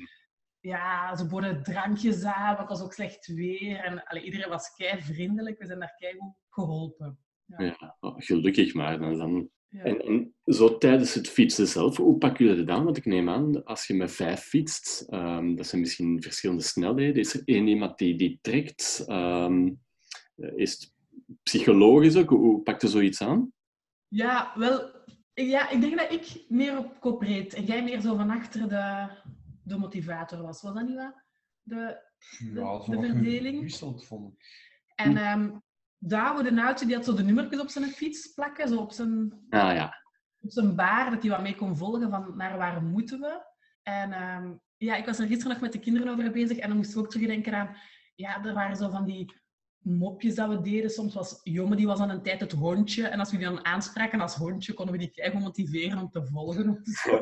ja, 0.60 1.16
ze 1.16 1.28
boden 1.28 1.64
drankjes 1.64 2.24
aan, 2.24 2.46
want 2.56 2.58
het 2.60 2.70
was 2.70 2.82
ook 2.82 2.94
slecht 2.94 3.28
weer. 3.28 3.80
En 3.80 4.04
allee, 4.04 4.24
iedereen 4.24 4.50
was 4.50 4.74
kei 4.74 5.02
vriendelijk. 5.02 5.60
We 5.60 5.66
zijn 5.66 5.80
daar 5.80 5.96
kei 5.96 6.18
goed 6.18 6.36
geholpen. 6.50 7.20
Ja, 7.58 7.96
oh, 8.00 8.16
gelukkig 8.18 8.74
maar. 8.74 9.00
Dan, 9.00 9.18
dan. 9.18 9.50
Ja. 9.76 9.84
En, 9.84 10.00
en 10.00 10.34
zo 10.46 10.78
tijdens 10.78 11.14
het 11.14 11.30
fietsen 11.30 11.68
zelf, 11.68 11.98
hoe 11.98 12.18
pakken 12.18 12.46
jullie 12.46 12.64
dat 12.64 12.78
aan? 12.78 12.84
Want 12.84 12.98
ik 12.98 13.06
neem 13.06 13.30
aan, 13.30 13.64
als 13.64 13.88
je 13.88 13.94
met 13.94 14.12
vijf 14.12 14.40
fietst, 14.40 15.02
ehm, 15.10 15.56
dat 15.56 15.68
zijn 15.68 15.82
misschien 15.82 16.22
verschillende 16.22 16.64
snelheden. 16.64 17.16
Is 17.16 17.34
er 17.34 17.42
één 17.46 17.68
iemand 17.68 17.98
die, 17.98 18.16
die 18.18 18.40
trekt? 18.42 19.04
Ehm, 19.08 19.72
is 20.36 20.72
het 20.72 20.94
psychologisch 21.44 22.16
ook? 22.16 22.30
Hoe, 22.30 22.62
pakt 22.62 22.82
je 22.82 22.88
zoiets 22.88 23.22
aan? 23.22 23.54
Ja, 24.08 24.54
wel, 24.56 24.92
ja, 25.34 25.70
ik 25.70 25.82
denk 25.82 25.98
dat 25.98 26.12
ik 26.12 26.46
meer 26.48 26.78
op 26.78 27.00
kop 27.00 27.22
reed 27.22 27.54
en 27.54 27.64
jij 27.64 27.84
meer 27.84 28.02
zo 28.02 28.16
van 28.16 28.30
achter 28.30 28.70
de, 28.70 29.08
de 29.64 29.78
motivator 29.78 30.42
was. 30.42 30.62
Was 30.62 30.74
dat 30.74 30.88
niet 30.88 30.96
wat? 30.96 31.24
De, 31.62 32.04
Ja, 32.54 32.78
de 32.78 33.08
verdeling. 33.08 33.76
vond 33.76 34.34
ik. 34.34 34.46
en 34.96 35.64
Douwe, 35.98 36.44
de 36.44 36.52
Noutje, 36.52 36.86
die 36.86 36.96
had 36.96 37.06
zo 37.06 37.14
de 37.14 37.24
nummertjes 37.24 37.62
op 37.62 37.70
zijn 37.70 37.90
fiets 37.90 38.34
plakken, 38.34 38.68
zo 38.68 38.78
op 38.78 38.92
zijn, 38.92 39.46
Ah 39.50 39.74
ja, 39.74 40.04
op 40.40 40.52
zijn 40.52 40.76
baar, 40.76 41.12
dat 41.12 41.22
hij 41.22 41.32
wat 41.32 41.42
mee 41.42 41.56
kon 41.56 41.78
volgen 41.78 42.10
van 42.10 42.38
naar 42.38 42.58
waar 42.58 42.84
moeten 42.84 43.20
we. 43.20 43.42
En 43.84 44.14
ehm, 44.14 44.54
ja, 44.78 44.96
ik 44.96 45.06
was 45.06 45.20
er 45.20 45.28
gisteren 45.28 45.52
nog 45.52 45.62
met 45.62 45.72
de 45.72 45.80
kinderen 45.80 46.12
over 46.12 46.32
bezig 46.32 46.58
en 46.58 46.68
dan 46.68 46.78
moesten 46.78 46.98
we 46.98 47.04
ook 47.04 47.12
terugdenken 47.12 47.54
aan... 47.54 47.76
Ja, 48.16 48.44
er 48.44 48.54
waren 48.54 48.76
zo 48.76 48.90
van 48.90 49.06
die 49.06 49.34
mopjes 49.86 50.36
dat 50.36 50.50
we 50.50 50.62
deden. 50.62 50.90
Soms 50.90 51.14
was 51.14 51.40
Jomme, 51.44 51.76
die 51.76 51.88
was 51.88 52.00
aan 52.00 52.10
een 52.10 52.22
tijd 52.22 52.40
het 52.40 52.52
hondje. 52.52 53.08
En 53.08 53.20
als 53.20 53.32
we 53.32 53.38
die 53.38 53.46
dan 53.46 53.66
aanspraken 53.66 54.22
als 54.22 54.36
hondje, 54.36 54.74
konden 54.74 54.94
we 54.94 55.00
die 55.00 55.12
keigoed 55.12 55.42
motiveren 55.42 56.00
om 56.00 56.10
te 56.10 56.26
volgen. 56.26 56.80
Zo. 57.04 57.20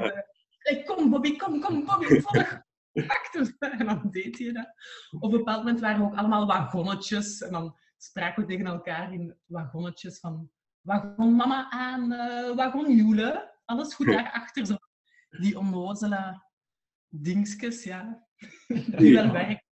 Hey, 0.57 0.83
kom 0.83 1.09
Bobby, 1.09 1.35
kom, 1.35 1.61
kom 1.61 1.85
Bobby, 1.85 2.19
volg. 2.19 2.61
Pak 2.91 3.29
hem. 3.31 3.55
En 3.59 3.85
dan 3.85 4.07
deed 4.11 4.39
hij 4.39 4.51
dat. 4.51 4.73
Op 5.11 5.23
een 5.23 5.37
bepaald 5.37 5.57
moment 5.57 5.79
waren 5.79 5.99
we 5.99 6.05
ook 6.05 6.15
allemaal 6.15 6.45
wagonnetjes. 6.45 7.41
En 7.41 7.51
dan 7.51 7.75
spraken 8.03 8.41
we 8.43 8.50
tegen 8.50 8.65
elkaar 8.65 9.13
in 9.13 9.38
wagonnetjes 9.45 10.19
van... 10.19 10.51
Wagon 10.81 11.36
mama 11.36 11.69
aan, 11.69 12.12
eh 12.12 12.55
wagon 12.55 12.95
Joele. 12.95 13.51
Alles 13.65 13.93
goed 13.95 14.05
daarachter. 14.07 14.65
Zo. 14.65 14.75
Die 15.29 15.57
onnozele 15.57 16.43
dingetjes, 17.10 17.83
ja. 17.83 18.25
Die 18.98 19.13
wel 19.13 19.25
Ja. 19.25 19.31
werken. 19.31 19.63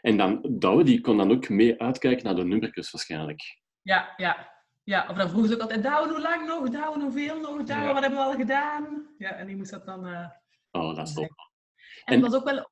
En 0.00 0.16
dan, 0.16 0.46
Douwe, 0.58 0.84
die 0.84 1.00
kon 1.00 1.16
dan 1.16 1.30
ook 1.30 1.48
mee 1.48 1.80
uitkijken 1.80 2.24
naar 2.24 2.34
de 2.34 2.44
nummertjes 2.44 2.90
waarschijnlijk. 2.90 3.40
Ja, 3.82 4.12
ja. 4.16 4.56
Ja, 4.82 5.06
of 5.08 5.16
dan 5.16 5.28
vroegen 5.28 5.48
ze 5.48 5.54
ook 5.54 5.60
altijd, 5.60 5.82
Douwe, 5.82 6.08
hoe 6.08 6.20
lang 6.20 6.46
nog? 6.46 6.68
Douwe, 6.70 7.00
hoeveel 7.00 7.40
nog? 7.40 7.62
Douwe, 7.62 7.84
Ja. 7.86 7.92
wat 7.92 8.02
hebben 8.02 8.18
we 8.18 8.24
al 8.24 8.34
gedaan? 8.36 9.14
Ja, 9.18 9.30
en 9.30 9.46
die 9.46 9.56
moest 9.56 9.70
dat 9.70 9.86
dan... 9.86 10.06
eh, 10.06 10.28
Oh, 10.70 10.96
dat 10.96 11.08
is 11.08 11.14
top. 11.14 11.30
En 12.04 12.14
het 12.22 12.30
was 12.30 12.34
ook 12.40 12.44
wel, 12.50 12.70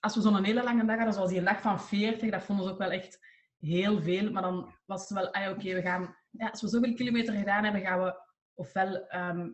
als 0.00 0.14
we 0.14 0.20
zo'n 0.20 0.44
hele 0.44 0.62
lange 0.62 0.84
dag 0.84 0.96
hadden, 0.96 1.14
zoals 1.14 1.30
die 1.30 1.42
dag 1.42 1.60
van 1.60 1.80
40, 1.80 2.30
dat 2.30 2.44
vonden 2.44 2.64
ze 2.64 2.70
ook 2.72 2.78
wel 2.78 2.90
echt 2.90 3.18
heel 3.58 4.02
veel. 4.02 4.30
Maar 4.32 4.42
dan 4.42 4.74
was 4.84 5.00
het 5.08 5.18
wel, 5.18 5.32
ah, 5.32 5.50
oké, 5.50 5.74
we 5.74 5.82
gaan, 5.82 6.16
ja, 6.30 6.48
als 6.48 6.60
we 6.62 6.68
zoveel 6.68 6.94
kilometer 6.94 7.34
gedaan 7.34 7.64
hebben, 7.64 7.80
gaan 7.82 8.02
we 8.02 8.20
ofwel 8.54 9.06
ehm, 9.06 9.48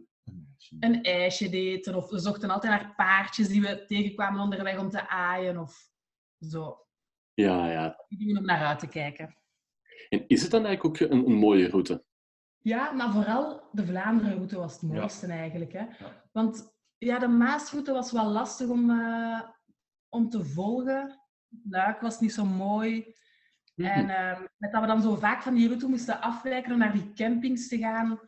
Een 0.81 1.03
ijsje 1.03 1.51
eten, 1.51 1.95
of 1.95 2.11
we 2.11 2.19
zochten 2.19 2.51
altijd 2.51 2.73
naar 2.73 2.95
paardjes 2.95 3.49
die 3.49 3.61
we 3.61 3.85
tegenkwamen 3.85 4.41
onderweg 4.41 4.79
om 4.79 4.91
te 4.91 5.09
aaien, 5.09 5.59
of 5.59 5.89
zo. 6.39 6.87
Ja, 7.35 7.71
ja. 7.71 8.05
Om 8.37 8.45
naar 8.45 8.67
uit 8.67 8.79
te 8.79 8.89
kijken. 8.89 9.37
En 10.09 10.25
is 10.29 10.43
het 10.43 10.51
dan 10.51 10.67
eigenlijk 10.67 11.03
ook 11.03 11.11
een, 11.11 11.27
een 11.27 11.35
mooie 11.35 11.69
route? 11.69 12.05
Ja, 12.59 12.91
maar 12.93 13.13
vooral 13.13 13.69
de 13.73 13.87
Vlaanderen-route 13.87 14.57
was 14.59 14.73
het 14.81 14.91
Ja. 14.91 14.99
mooiste 14.99 15.27
eigenlijk. 15.27 15.73
Hè? 15.73 15.79
Ja. 15.79 16.23
Want 16.33 16.75
ja, 16.99 17.19
de 17.19 17.29
Maasroute 17.29 17.93
was 17.93 18.13
wel 18.13 18.31
lastig 18.31 18.69
om, 18.69 18.91
eh, 18.91 19.41
om 20.09 20.29
te 20.29 20.45
volgen. 20.45 21.21
Luik 21.69 22.01
was 22.01 22.21
niet 22.21 22.33
zo 22.33 22.45
mooi. 22.45 23.15
Mhm. 23.75 23.88
En 23.88 24.09
eh, 24.11 24.41
met 24.57 24.73
dat 24.73 24.81
we 24.81 24.87
dan 24.87 25.02
zo 25.02 25.14
vaak 25.17 25.43
van 25.43 25.55
die 25.55 25.67
route 25.67 25.87
moesten 25.88 26.21
afwijken 26.21 26.73
om 26.73 26.79
naar 26.79 26.93
die 26.93 27.12
campings 27.12 27.69
te 27.69 27.79
gaan, 27.79 28.21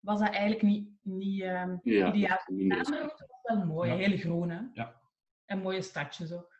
was 0.00 0.18
dat 0.20 0.28
eigenlijk 0.30 0.62
niet, 0.62 0.88
niet 1.02 1.34
Ja, 1.36 1.80
ideaal. 1.82 2.42
De 2.46 2.52
minder. 2.54 2.76
andere 2.78 2.98
route 2.98 3.26
was 3.28 3.56
wel 3.56 3.66
mooi, 3.66 3.90
Ja. 3.90 3.96
heel 3.96 4.16
groen. 4.18 4.50
Hè? 4.50 4.60
Ja. 4.72 5.00
En 5.44 5.58
mooie 5.58 5.82
stadjes 5.82 6.32
ook. 6.32 6.52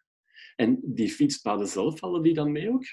En 0.56 0.80
die 0.84 1.08
fietspaden 1.10 1.66
zelf, 1.66 1.98
vallen 1.98 2.22
die 2.22 2.34
dan 2.34 2.52
mee 2.52 2.70
ook? 2.70 2.84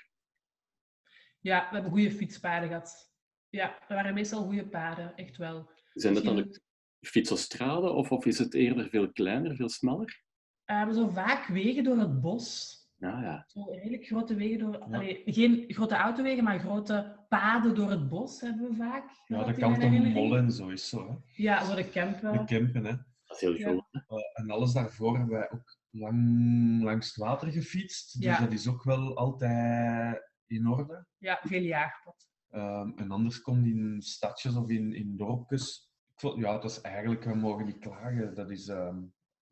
Ja, 1.39 1.67
we 1.67 1.74
hebben 1.74 1.91
goede 1.91 2.12
fietspaden 2.12 2.67
gehad. 2.67 3.12
Ja, 3.50 3.79
er 3.88 3.95
waren 3.95 4.13
meestal 4.13 4.43
goede 4.43 4.67
paden, 4.67 5.15
echt 5.15 5.38
wel. 5.38 5.71
Zijn 5.93 6.13
dat 6.13 6.24
dan 6.24 6.39
ook 6.39 6.60
fietsostraden 7.00 7.93
of, 7.95 8.12
of 8.12 8.25
is 8.25 8.38
het 8.39 8.53
eerder 8.53 8.89
veel 8.89 9.12
kleiner, 9.12 9.55
veel 9.55 9.69
smaller? 9.69 10.24
eh, 10.65 10.89
zo 10.91 11.07
vaak 11.07 11.45
wegen 11.48 11.83
door 11.83 11.98
het 11.98 12.21
bos. 12.21 12.79
Ja, 13.01 13.22
ja. 13.22 13.43
Zo 13.48 13.63
redelijk 13.72 14.05
grote 14.05 14.36
wegen 14.36 14.60
door... 14.60 14.72
Ja. 14.74 14.79
Allee, 14.98 15.22
geen 15.25 15.65
grote 15.67 15.96
autowegen, 15.96 16.43
maar 16.43 16.60
grote 16.60 17.25
paden 17.29 17.75
door 17.75 17.89
het 17.89 18.10
bos 18.10 18.41
hebben 18.41 18.70
we 18.70 18.75
vaak. 18.75 19.10
Ja, 19.25 19.38
de 19.43 19.53
kant 19.53 19.58
mijn 19.60 19.74
van 19.74 19.81
herinnering. 19.81 20.15
Mol 20.15 20.38
en 20.38 20.51
zo 20.51 20.67
is 20.70 20.89
zo. 20.89 21.08
Hè. 21.10 21.15
Ja, 21.43 21.65
zo 21.65 21.75
de 21.75 21.89
campen. 21.89 22.31
De 22.34 22.43
Kempen, 22.46 22.86
hè. 22.86 22.91
Dat 23.25 23.36
is 23.36 23.41
heel 23.41 23.58
Ja. 23.58 23.67
groot. 23.67 23.86
Eh, 23.91 24.17
en 24.34 24.50
alles 24.50 24.74
daarvoor 24.74 25.17
hebben 25.17 25.36
wij 25.38 25.51
ook 25.51 25.77
lang 25.89 26.84
langs 26.84 27.08
het 27.08 27.15
water 27.15 27.51
gefietst. 27.51 28.13
Dus 28.15 28.24
Ja. 28.24 28.39
dat 28.39 28.51
is 28.51 28.67
ook 28.67 28.84
wel 28.84 29.17
altijd 29.17 30.31
in 30.48 30.67
orde. 30.67 31.05
Ja, 31.17 31.39
veel 31.43 31.62
jaagpad. 31.62 32.29
Ehm, 32.50 32.91
en 32.96 33.12
anders 33.12 33.41
komt 33.41 33.65
in 33.65 34.01
stadjes 34.01 34.55
of 34.55 34.70
in, 34.70 34.93
in 34.93 35.17
dorpjes. 35.17 35.91
Ik 36.13 36.20
vond, 36.20 36.39
ja, 36.39 36.53
het 36.53 36.63
was 36.63 36.81
eigenlijk, 36.81 37.24
we 37.24 37.36
mogen 37.36 37.65
niet 37.65 37.79
klagen. 37.79 38.36
Dat 38.36 38.50
is, 38.51 38.67
ehm, 38.67 39.00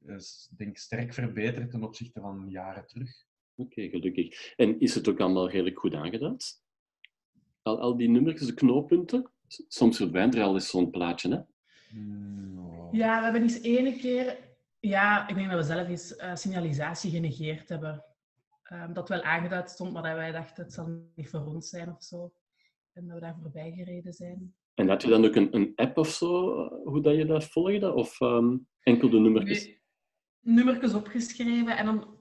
is 0.05 0.51
denk 0.57 0.69
ik 0.69 0.77
sterk 0.77 1.13
verbeterd 1.13 1.71
ten 1.71 1.83
opzichte 1.83 2.19
van 2.21 2.45
jaren 2.49 2.87
terug. 2.87 3.27
Oké, 3.59 3.89
gelukkig. 3.89 4.53
En 4.55 4.79
is 4.79 4.95
het 4.95 5.07
ook 5.07 5.19
allemaal 5.19 5.49
redelijk 5.49 5.79
goed 5.79 5.93
aangeduid? 5.93 6.61
Al, 7.61 7.79
al 7.79 7.97
die 7.97 8.09
nummertjes, 8.09 8.47
de 8.47 8.53
knooppunten? 8.53 9.31
Soms 9.67 9.97
verdwijnt 9.97 10.35
er 10.35 10.43
al 10.43 10.53
eens 10.53 10.69
zo'n 10.69 10.89
plaatje, 10.89 11.29
hè? 11.29 11.39
Hmm, 11.89 12.59
ja. 12.71 12.87
Ja, 12.91 13.17
we 13.17 13.23
hebben 13.23 13.41
eens 13.41 13.61
ene 13.61 13.95
keer... 13.95 14.37
Ja, 14.79 15.27
ik 15.27 15.35
denk 15.35 15.49
dat 15.49 15.59
we 15.59 15.73
zelf 15.73 15.87
eens 15.87 16.15
eh, 16.15 16.35
signalisatie 16.35 17.11
genegeerd 17.11 17.69
hebben. 17.69 18.03
Ehm, 18.63 18.93
dat 18.93 19.09
wel 19.09 19.21
aangeduid 19.21 19.69
stond, 19.69 19.93
maar 19.93 20.03
dat 20.03 20.15
wij 20.15 20.31
dachten, 20.31 20.63
het 20.63 20.73
zal 20.73 21.01
niet 21.15 21.29
voor 21.29 21.45
ons 21.45 21.69
zijn 21.69 21.89
of 21.89 22.03
zo. 22.03 22.33
En 22.93 23.05
dat 23.05 23.15
we 23.15 23.21
daar 23.21 23.37
voorbij 23.41 23.71
gereden 23.71 24.13
zijn. 24.13 24.53
En 24.73 24.87
had 24.87 25.01
je 25.01 25.09
dan 25.09 25.25
ook 25.25 25.35
een, 25.35 25.55
een 25.55 25.71
app 25.75 25.97
of 25.97 26.09
zo, 26.09 26.63
eh, 26.63 26.71
hoe 26.83 27.01
dat 27.01 27.15
je 27.15 27.25
dat 27.25 27.45
volgde? 27.45 27.93
Of 27.93 28.21
ehm, 28.21 28.57
enkel 28.83 29.09
de 29.09 29.19
nummertjes? 29.19 29.65
Nee, 29.65 29.79
nummertjes 30.39 30.93
opgeschreven 30.93 31.77
en 31.77 31.85
dan... 31.85 32.17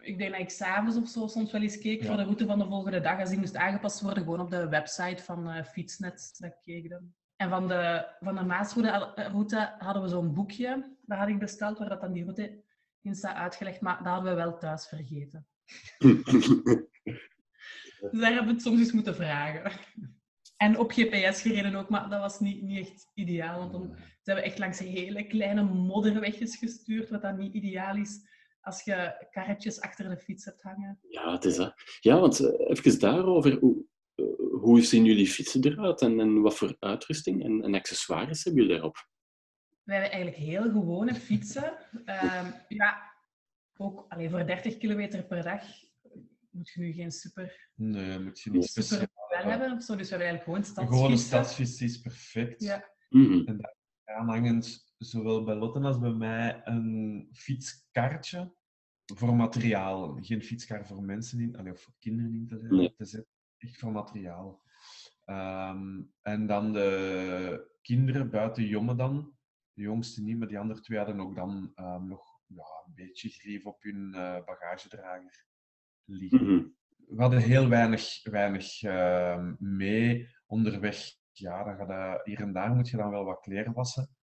Ik 0.00 0.18
denk 0.18 0.30
dat 0.30 0.40
ik 0.40 0.50
s'avonds 0.50 0.96
of 0.96 1.08
zo 1.08 1.26
soms 1.26 1.52
wel 1.52 1.62
eens 1.62 1.78
keek 1.78 2.00
Ja. 2.00 2.06
voor 2.06 2.16
de 2.16 2.22
route 2.22 2.46
van 2.46 2.58
de 2.58 2.64
volgende 2.66 3.00
dag. 3.00 3.20
Als 3.20 3.28
die 3.30 3.38
moest 3.38 3.56
aangepast 3.56 4.00
worden, 4.00 4.22
gewoon 4.22 4.40
op 4.40 4.50
de 4.50 4.68
website 4.68 5.22
van 5.22 5.50
eh, 5.50 5.64
Fietsnet. 5.64 6.34
Dat 6.38 6.58
keek 6.60 6.88
dan. 6.90 7.14
En 7.36 7.48
van 7.48 7.68
de, 7.68 8.06
van 8.20 8.34
de 8.34 8.42
Maasroute 8.42 9.12
eh, 9.14 9.26
route 9.26 9.74
hadden 9.78 10.02
we 10.02 10.08
zo'n 10.08 10.34
boekje. 10.34 10.96
Dat 11.02 11.18
had 11.18 11.28
ik 11.28 11.38
besteld, 11.38 11.78
waar 11.78 11.88
dat 11.88 12.00
dan 12.00 12.12
die 12.12 12.22
route 12.22 12.62
in 13.02 13.14
staat 13.14 13.36
uitgelegd. 13.36 13.80
Maar 13.80 13.96
dat 13.96 14.06
hadden 14.06 14.30
we 14.30 14.36
wel 14.42 14.58
thuis 14.58 14.86
vergeten. 14.88 15.46
Dus 18.10 18.20
daar 18.20 18.30
hebben 18.32 18.46
we 18.48 18.52
het 18.52 18.62
soms 18.62 18.78
eens 18.78 18.92
moeten 18.92 19.14
vragen. 19.14 19.72
En 20.56 20.78
op 20.78 20.90
GPS 20.92 21.42
gereden 21.42 21.74
ook, 21.74 21.88
maar 21.88 22.08
dat 22.08 22.20
was 22.20 22.40
niet, 22.40 22.62
niet 22.62 22.88
echt 22.88 23.10
ideaal. 23.14 23.58
Want 23.58 23.72
dan 23.72 23.96
zijn 24.22 24.36
we 24.36 24.42
echt 24.42 24.58
langs 24.58 24.78
hele 24.78 25.26
kleine 25.26 25.62
modderwegjes 25.62 26.56
gestuurd, 26.56 27.10
wat 27.10 27.22
dan 27.22 27.36
niet 27.38 27.54
ideaal 27.54 27.96
is 27.96 28.28
als 28.66 28.82
je 28.84 29.26
karretjes 29.30 29.80
achter 29.80 30.08
de 30.08 30.16
fiets 30.16 30.44
hebt 30.44 30.62
hangen. 30.62 30.98
Ja, 31.08 31.32
het 31.32 31.44
is 31.44 31.56
dat. 31.56 31.74
Ja, 32.00 32.20
want 32.20 32.40
eh, 32.40 32.70
even 32.70 33.00
daarover. 33.00 33.58
Hoe, 33.58 33.84
eh, 34.14 34.24
hoe 34.60 34.82
zien 34.82 35.04
jullie 35.04 35.26
fietsen 35.26 35.64
eruit 35.64 36.00
en, 36.00 36.20
en 36.20 36.40
wat 36.40 36.56
voor 36.56 36.76
uitrusting 36.78 37.44
en, 37.44 37.62
en 37.62 37.74
accessoires 37.74 38.44
hebben 38.44 38.62
jullie 38.62 38.76
daarop? 38.76 39.08
We 39.82 39.92
hebben 39.92 40.10
eigenlijk 40.10 40.42
heel 40.42 40.62
gewone 40.70 41.14
fietsen. 41.14 41.72
Ehm, 42.04 42.50
ja, 42.68 43.12
ook 43.76 44.04
alleen 44.08 44.30
voor 44.30 44.46
30 44.46 44.76
kilometer 44.78 45.24
per 45.24 45.42
dag 45.42 45.62
moet 46.50 46.68
je 46.68 46.80
nu 46.80 46.92
geen 46.92 47.10
super, 47.12 47.70
Nee, 47.74 48.18
moet 48.18 48.40
je 48.40 48.50
niet 48.50 48.64
super 48.64 49.08
wel 49.28 49.50
hebben 49.50 49.72
of 49.72 49.82
zo. 49.82 49.96
Dus 49.96 50.10
we 50.10 50.16
hebben 50.16 50.28
eigenlijk 50.28 50.42
gewoon 50.44 50.58
Een 50.58 50.64
stadsfietsen. 50.64 50.96
gewone 50.98 51.16
stadsfiets 51.16 51.80
is 51.80 52.00
perfect. 52.00 52.62
Ja. 52.62 52.88
Mhm. 53.08 53.58
Aanhangend, 54.04 54.85
zowel 54.98 55.44
bij 55.44 55.54
Lotten 55.54 55.84
als 55.84 55.98
bij 55.98 56.12
mij, 56.12 56.60
een 56.64 57.28
fietskaartje 57.32 58.54
voor 59.14 59.34
materiaal. 59.34 60.18
Geen 60.20 60.42
fietskaart 60.42 60.86
voor 60.86 61.02
mensen 61.02 61.40
in, 61.40 61.56
allee, 61.56 61.72
of 61.72 61.80
voor 61.80 61.94
kinderen 61.98 62.34
in 62.34 62.46
te, 62.46 62.56
Nee. 62.62 62.94
te 62.96 63.04
zetten. 63.04 63.32
Echt 63.58 63.78
voor 63.78 63.92
materiaal. 63.92 64.62
Ehm, 65.24 66.02
en 66.22 66.46
dan 66.46 66.72
de 66.72 67.76
kinderen 67.82 68.30
buiten 68.30 68.66
Jomme 68.66 68.94
dan. 68.94 69.34
De 69.72 69.82
jongste 69.82 70.22
niet, 70.22 70.38
maar 70.38 70.48
die 70.48 70.58
andere 70.58 70.80
twee 70.80 70.98
hadden 70.98 71.20
ook 71.20 71.34
dan 71.34 71.72
ehm, 71.74 72.06
nog 72.06 72.40
ja, 72.46 72.64
een 72.86 72.94
beetje 72.94 73.28
grief 73.28 73.66
op 73.66 73.82
hun 73.82 74.14
eh, 74.14 74.44
bagagedrager 74.44 75.46
liggen. 76.04 76.44
Mhm. 76.44 76.66
We 76.96 77.22
hadden 77.22 77.40
heel 77.40 77.68
weinig, 77.68 78.22
weinig 78.22 78.82
ehm, 78.82 79.54
mee 79.58 80.28
onderweg. 80.46 81.14
Ja, 81.32 81.64
dan 81.64 81.76
ga 81.86 82.12
je, 82.12 82.20
hier 82.24 82.40
en 82.40 82.52
daar 82.52 82.74
moet 82.74 82.88
je 82.88 82.96
dan 82.96 83.10
wel 83.10 83.24
wat 83.24 83.40
kleren 83.40 83.72
wassen. 83.72 84.15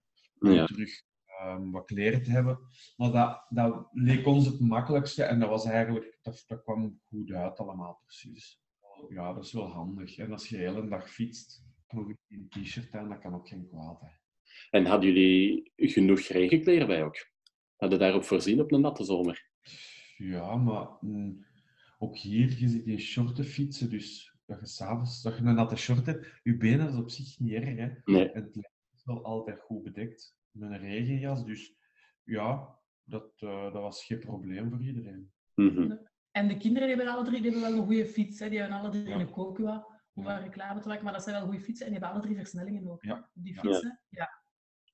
Ja. 0.52 0.66
terug 0.66 1.02
ehm, 1.26 1.70
wat 1.72 1.86
kleren 1.86 2.24
te 2.24 2.32
hebben. 2.32 2.60
Maar 2.98 3.12
dat, 3.12 3.46
dat 3.50 3.88
leek 3.92 4.26
ons 4.26 4.46
het 4.46 4.60
makkelijkste 4.60 5.24
en 5.24 5.40
dat 5.40 5.50
was 5.50 5.66
eigenlijk, 5.66 6.18
dat, 6.22 6.44
dat 6.48 6.64
kwam 6.64 7.00
goed 7.04 7.32
uit 7.32 7.58
allemaal 7.58 8.00
precies. 8.06 8.62
Ja, 9.10 9.34
dat 9.34 9.44
is 9.44 9.54
wel 9.54 9.68
handig. 9.68 10.18
En 10.18 10.32
als 10.32 10.50
je 10.50 10.58
de 10.58 10.64
hele 10.64 10.88
dag 10.88 11.10
fietst, 11.10 11.64
nog 11.88 12.10
in 12.10 12.50
een 12.52 12.64
t-shirt 12.64 12.94
aan, 12.94 13.10
dat 13.10 13.20
kan 13.20 13.34
ook 13.34 13.48
geen 13.48 13.68
kwaad. 13.68 14.02
Hè. 14.02 14.08
En 14.70 14.86
hadden 14.86 15.14
jullie 15.14 15.72
genoeg 15.76 16.20
regenkleren 16.20 16.88
bij 16.88 17.04
ook? 17.04 17.32
Hadden 17.76 18.00
daarop 18.00 18.24
voorzien 18.24 18.62
op 18.62 18.72
een 18.72 18.82
natte 18.82 19.04
zomer? 19.04 19.50
Ja, 20.18 20.56
maar 20.56 20.88
mm, 21.02 21.46
ook 21.98 22.18
hier, 22.18 22.60
je 22.60 22.68
zit 22.68 22.86
in 22.86 23.00
shorten 23.00 23.46
fietsen, 23.46 23.90
dus 23.90 24.36
dat 24.46 24.60
je 24.60 24.66
s'avonds 24.66 25.22
dat 25.22 25.38
je 25.38 25.44
een 25.44 25.56
natte 25.56 25.76
short 25.76 26.06
hebt, 26.06 26.40
je 26.44 26.58
benen 26.58 26.90
is 26.90 26.96
op 26.96 27.10
zich 27.10 27.40
niet 27.40 27.52
erg. 27.52 27.78
Hè. 27.78 27.90
Nee. 28.06 28.32
En 28.32 28.44
het 28.44 28.73
wel 29.04 29.24
altijd 29.24 29.60
goed 29.60 29.84
bedekt 29.84 30.36
met 30.52 30.72
een 30.72 30.80
regenjas. 30.80 31.46
Dus 31.46 31.76
ja, 32.24 32.80
dat, 33.04 33.32
eh, 33.36 33.64
dat 33.64 33.82
was 33.82 34.06
geen 34.06 34.20
probleem 34.20 34.70
voor 34.70 34.82
iedereen. 34.82 35.32
Mhm. 35.56 35.98
En 36.32 36.48
de 36.48 36.58
kinderen 36.58 36.88
die 36.88 36.98
hebben 36.98 37.16
alle 37.16 37.26
drie 37.26 37.42
die 37.42 37.52
hebben 37.52 37.70
wel 37.70 37.80
een 37.80 37.86
goede 37.86 38.06
fiets. 38.06 38.40
Hè. 38.40 38.50
Die 38.50 38.60
hebben 38.60 38.78
alle 38.78 38.90
drie 38.90 39.08
Ja. 39.08 39.20
een 39.20 39.32
Kokua. 39.32 39.88
Om 40.14 40.24
Ja. 40.24 40.30
waar 40.30 40.42
reclame 40.44 40.80
te 40.82 40.88
maken, 40.88 41.04
maar 41.04 41.14
dat 41.14 41.24
zijn 41.24 41.36
wel 41.36 41.46
goede 41.46 41.62
fietsen. 41.64 41.86
En 41.86 41.92
die 41.92 42.02
hebben 42.02 42.18
alle 42.20 42.28
drie 42.28 42.42
versnellingen 42.44 42.92
ook. 42.92 43.04
Ja. 43.04 43.30
Die 43.34 43.60
fietsen. 43.60 44.02
Ja. 44.10 44.30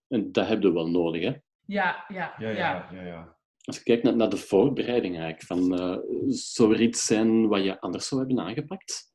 En 0.07 0.31
dat 0.31 0.47
heb 0.47 0.61
je 0.61 0.71
wel 0.73 0.87
nodig, 0.89 1.21
hè? 1.23 1.37
Ja, 1.65 2.05
ja, 2.07 2.33
Ja, 2.37 2.49
ja, 2.49 2.89
ja. 2.91 3.01
ja, 3.03 3.37
Als 3.63 3.77
je 3.77 3.83
kijkt 3.83 4.03
naar, 4.03 4.15
naar 4.15 4.29
de 4.29 4.37
voorbereiding 4.37 5.17
eigenlijk, 5.19 5.43
van, 5.43 5.79
eh, 5.79 5.97
zou 6.27 6.73
er 6.73 6.81
iets 6.81 7.05
zijn 7.05 7.47
wat 7.47 7.63
je 7.63 7.79
anders 7.79 8.07
zou 8.07 8.25
hebben 8.25 8.39
aangepakt? 8.45 9.08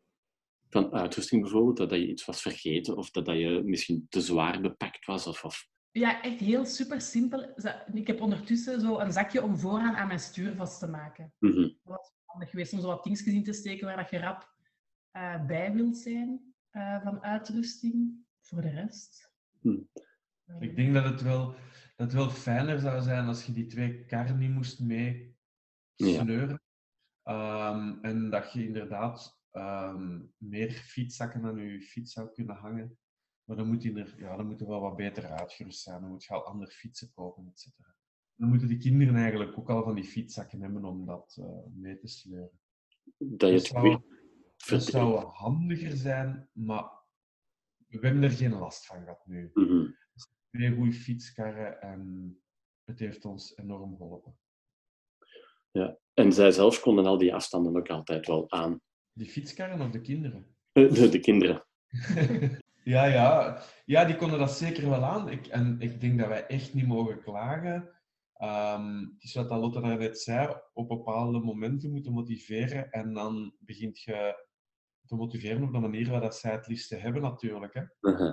Van 0.74 0.92
uitrusting 0.92 1.42
bijvoorbeeld, 1.42 1.76
dat 1.76 1.90
je 1.90 2.08
iets 2.08 2.24
was 2.24 2.42
vergeten 2.42 2.96
of 2.96 3.10
dat 3.10 3.26
je 3.26 3.62
misschien 3.64 4.06
te 4.08 4.20
zwaar 4.20 4.60
bepakt 4.60 5.04
was? 5.06 5.26
Of, 5.26 5.44
of... 5.44 5.68
Ja, 5.90 6.22
echt 6.22 6.40
heel 6.40 6.64
super 6.64 7.00
simpel. 7.00 7.54
Ik 7.92 8.06
heb 8.06 8.20
ondertussen 8.20 8.80
zo 8.80 8.98
een 8.98 9.12
zakje 9.12 9.42
om 9.42 9.58
vooraan 9.58 9.94
aan 9.96 10.06
mijn 10.06 10.18
stuur 10.20 10.54
vast 10.54 10.78
te 10.78 10.86
maken. 10.86 11.32
Mhm. 11.38 11.60
Dat 11.60 11.76
was 11.82 12.12
handig 12.24 12.50
geweest 12.50 12.72
om 12.72 12.80
zo 12.80 12.86
wat 12.86 13.04
dingetjes 13.04 13.34
in 13.34 13.44
te 13.44 13.52
steken 13.52 13.86
waar 13.86 13.96
dat 13.96 14.10
je 14.10 14.18
rap 14.18 14.54
eh, 15.10 15.46
bij 15.46 15.72
wilt 15.72 15.96
zijn 15.96 16.54
eh, 16.70 17.02
van 17.02 17.22
uitrusting. 17.22 18.24
Voor 18.40 18.62
de 18.62 18.70
rest. 18.70 19.32
Hm. 19.60 19.76
eh, 20.44 20.56
Ik 20.60 20.76
denk 20.76 20.94
dat 20.94 21.04
het, 21.04 21.22
wel, 21.22 21.46
dat 21.96 22.06
het 22.06 22.12
wel 22.12 22.30
fijner 22.30 22.78
zou 22.80 23.02
zijn 23.02 23.26
als 23.26 23.46
je 23.46 23.52
die 23.52 23.66
twee 23.66 24.04
karren 24.04 24.38
niet 24.38 24.50
moest 24.50 24.80
mee 24.80 25.36
Ja. 25.94 26.22
sleuren. 26.22 26.62
Ehm, 27.22 27.98
en 28.02 28.30
dat 28.30 28.52
je 28.52 28.66
inderdaad 28.66 29.42
ehm, 29.54 30.20
meer 30.36 30.70
fietszakken 30.70 31.44
aan 31.44 31.56
je 31.56 31.80
fiets 31.80 32.12
zou 32.12 32.28
kunnen 32.32 32.56
hangen. 32.56 32.98
Maar 33.44 33.56
dan 33.56 33.66
moet, 33.68 33.80
die 33.80 33.98
er, 33.98 34.14
ja, 34.18 34.36
dan 34.36 34.46
moet 34.46 34.60
er 34.60 34.66
wel 34.66 34.80
wat 34.80 34.96
beter 34.96 35.24
uitgerust 35.26 35.82
zijn. 35.82 36.00
Dan 36.00 36.10
moet 36.10 36.24
je 36.24 36.34
al 36.34 36.44
andere 36.46 36.70
fietsen 36.70 37.12
kopen, 37.14 37.46
et 37.46 37.58
cetera. 37.60 37.94
Dan 38.34 38.48
moeten 38.48 38.68
die 38.68 38.78
kinderen 38.78 39.14
eigenlijk 39.16 39.58
ook 39.58 39.70
al 39.70 39.82
van 39.82 39.94
die 39.94 40.04
fietszakken 40.04 40.60
hebben 40.60 40.84
om 40.84 41.06
dat 41.06 41.36
eh, 41.40 41.64
mee 41.74 41.98
te 41.98 42.06
sleuren. 42.08 42.60
Dat 43.18 43.48
je 43.48 43.54
het 43.54 43.64
zou- 43.66 43.82
weer 43.82 44.02
Dat 44.68 44.82
zou 44.84 45.24
handiger 45.24 45.96
zijn, 45.96 46.48
maar 46.52 46.90
we 47.86 47.98
hebben 48.06 48.22
er 48.22 48.30
geen 48.30 48.58
last 48.58 48.86
van 48.86 49.02
gehad 49.02 49.26
nu. 49.26 49.50
Mhm. 49.54 49.90
Twee 50.50 50.74
goede 50.74 50.92
fietskarren 50.92 51.80
en 51.80 52.32
het 52.84 52.98
heeft 52.98 53.24
ons 53.24 53.56
enorm 53.56 53.96
geholpen. 53.96 54.38
En 56.14 56.32
zij 56.32 56.50
zelf 56.50 56.80
konden 56.80 57.06
al 57.06 57.18
die 57.18 57.34
afstanden 57.34 57.76
ook 57.76 57.88
altijd 57.88 58.26
wel 58.26 58.50
aan. 58.50 58.80
Die 59.14 59.28
fietskarren 59.28 59.80
of 59.80 59.90
de 59.90 60.00
kinderen? 60.00 60.46
Eh, 60.72 60.92
De, 60.92 61.08
de 61.08 61.20
kinderen. 61.20 61.64
ja, 62.94 63.04
ja. 63.04 63.62
ja, 63.84 64.04
die 64.04 64.16
konden 64.16 64.38
dat 64.38 64.52
zeker 64.52 64.88
wel 64.90 65.04
aan. 65.04 65.28
Ik, 65.28 65.46
en 65.46 65.76
ik 65.80 66.00
denk 66.00 66.18
dat 66.18 66.28
wij 66.28 66.46
echt 66.46 66.74
niet 66.74 66.86
mogen 66.86 67.22
klagen. 67.22 67.90
Ehm, 68.34 68.98
het 68.98 69.22
is 69.22 69.34
wat 69.34 69.50
Lotte 69.50 69.80
net 69.80 70.18
zei, 70.20 70.56
op 70.72 70.88
bepaalde 70.88 71.38
momenten 71.38 71.90
moeten 71.90 72.12
motiveren 72.12 72.90
en 72.90 73.12
dan 73.12 73.54
begint 73.58 74.00
je 74.00 74.46
te 75.06 75.14
motiveren 75.14 75.62
op 75.62 75.72
de 75.72 75.78
manier 75.78 76.10
waar 76.10 76.20
dat 76.20 76.36
zij 76.36 76.52
het 76.52 76.66
liefste 76.66 76.96
hebben 76.96 77.22
natuurlijk. 77.22 77.74
Hè. 77.74 77.82
Mhm. 78.00 78.32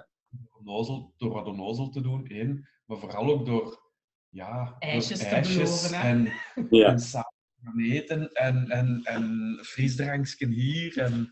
onnozel, 0.58 1.14
door 1.18 1.34
wat 1.34 1.48
onnozel 1.48 1.90
te 1.90 2.02
doen, 2.02 2.28
één. 2.28 2.70
Maar 2.86 2.98
vooral 2.98 3.32
ook 3.32 3.46
door, 3.46 3.92
ja, 4.30 4.64
door 4.66 4.76
Ijsjes 4.80 5.20
te 5.20 5.40
beloven, 5.42 5.94
en, 6.00 6.32
Ja. 6.70 6.88
en 6.88 7.00
samen 7.00 7.31
gaan 7.64 7.80
eten 7.80 8.32
en, 8.32 8.70
en, 8.70 9.02
en 9.04 9.58
frisdrankjes 9.62 10.50
hier 10.50 10.98
en 10.98 11.32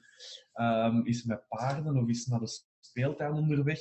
ehm 0.54 1.06
is 1.06 1.24
met 1.24 1.48
paarden 1.48 1.98
of 1.98 2.08
is 2.08 2.26
naar 2.26 2.39
de 2.39 2.62
speeltuin 2.80 3.34
onderweg. 3.34 3.80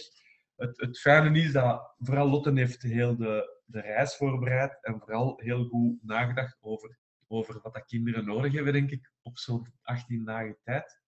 Het, 0.57 0.81
het 0.81 0.99
fijne 0.99 1.39
is 1.39 1.53
dat 1.53 1.95
vooral 1.99 2.29
Lotten 2.29 2.57
heeft 2.57 2.83
heel 2.83 3.17
de, 3.17 3.61
de 3.65 3.81
reis 3.81 4.17
voorbereid 4.17 4.79
en 4.81 4.99
vooral 4.99 5.41
heel 5.41 5.65
goed 5.65 6.03
nagedacht 6.03 6.57
over, 6.61 6.99
over 7.27 7.61
wat 7.63 7.75
dat 7.75 7.85
kinderen 7.85 8.25
nodig 8.25 8.53
hebben, 8.53 8.73
denk 8.73 8.91
ik, 8.91 9.13
op 9.23 9.39
zo'n 9.39 9.73
18 9.83 10.25
dagen 10.25 10.59
tijd. 10.63 11.01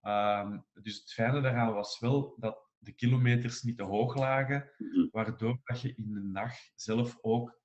Ehm, 0.00 0.58
dus 0.72 0.98
het 0.98 1.12
fijne 1.12 1.40
daaraan 1.40 1.72
was 1.72 1.98
wel 1.98 2.34
dat 2.38 2.70
de 2.78 2.92
kilometers 2.92 3.62
niet 3.62 3.76
te 3.76 3.82
hoog 3.82 4.16
lagen, 4.16 4.70
Mhm. 4.78 5.08
waardoor 5.10 5.60
dat 5.64 5.80
je 5.80 5.94
in 5.96 6.12
de 6.12 6.30
dag 6.32 6.52
zelf 6.74 7.18
ook 7.20 7.60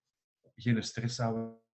geen 0.55 0.83
stress 0.83 1.15
zou 1.15 1.35
hebben 1.35 1.65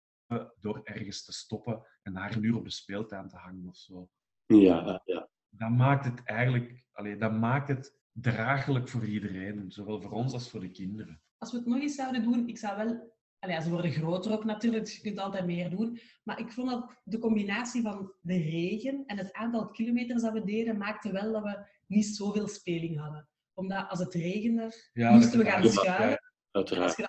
door 0.60 0.80
ergens 0.84 1.24
te 1.24 1.32
stoppen 1.32 1.86
en 2.02 2.12
daar 2.12 2.36
een 2.36 2.44
uur 2.44 2.56
op 2.56 2.64
de 2.64 2.70
speeltuin 2.70 3.28
te 3.28 3.36
hangen 3.36 3.68
of 3.68 3.76
zo. 3.76 4.08
Ja, 4.46 5.02
ja. 5.04 5.28
Dat 5.48 5.70
maakt 5.70 6.04
het 6.04 6.22
eigenlijk, 6.24 6.84
allee, 6.92 7.16
dat 7.16 7.32
maakt 7.32 7.68
het 7.68 8.00
draaglijk 8.12 8.88
voor 8.88 9.04
iedereen, 9.04 9.64
zowel 9.70 10.00
voor 10.00 10.10
ons 10.10 10.32
als 10.32 10.50
voor 10.50 10.60
de 10.60 10.70
kinderen. 10.70 11.20
Als 11.38 11.52
we 11.52 11.56
het 11.56 11.66
nog 11.66 11.80
eens 11.80 11.94
zouden 11.94 12.22
doen, 12.22 12.48
ik 12.48 12.58
zou 12.58 12.76
wel... 12.76 13.10
Allee, 13.38 13.60
ze 13.60 13.70
worden 13.70 13.92
groter 13.92 14.32
ook 14.32 14.44
natuurlijk, 14.44 14.84
dus 14.84 14.96
je 14.96 15.02
kunt 15.02 15.18
altijd 15.18 15.46
meer 15.46 15.70
doen. 15.70 15.98
Maar 16.22 16.40
ik 16.40 16.52
vond 16.52 16.70
dat 16.70 17.00
de 17.04 17.18
combinatie 17.18 17.82
van 17.82 18.12
de 18.20 18.36
regen 18.36 19.02
en 19.06 19.18
het 19.18 19.32
aantal 19.32 19.70
kilometers 19.70 20.22
dat 20.22 20.32
we 20.32 20.44
deden, 20.44 20.78
maakte 20.78 21.12
wel 21.12 21.32
dat 21.32 21.42
we 21.42 21.66
niet 21.86 22.06
zoveel 22.06 22.48
speling 22.48 22.98
hadden. 22.98 23.28
Omdat 23.54 23.88
als 23.88 23.98
het 23.98 24.14
regende, 24.14 24.72
Ja, 24.92 25.12
moesten 25.12 25.38
we 25.38 25.44
gaan 25.44 25.62
ja, 25.62 25.68
schuilen. 25.68 26.08
Als 26.50 26.70
uiteraard. 26.70 26.96
je 26.96 27.02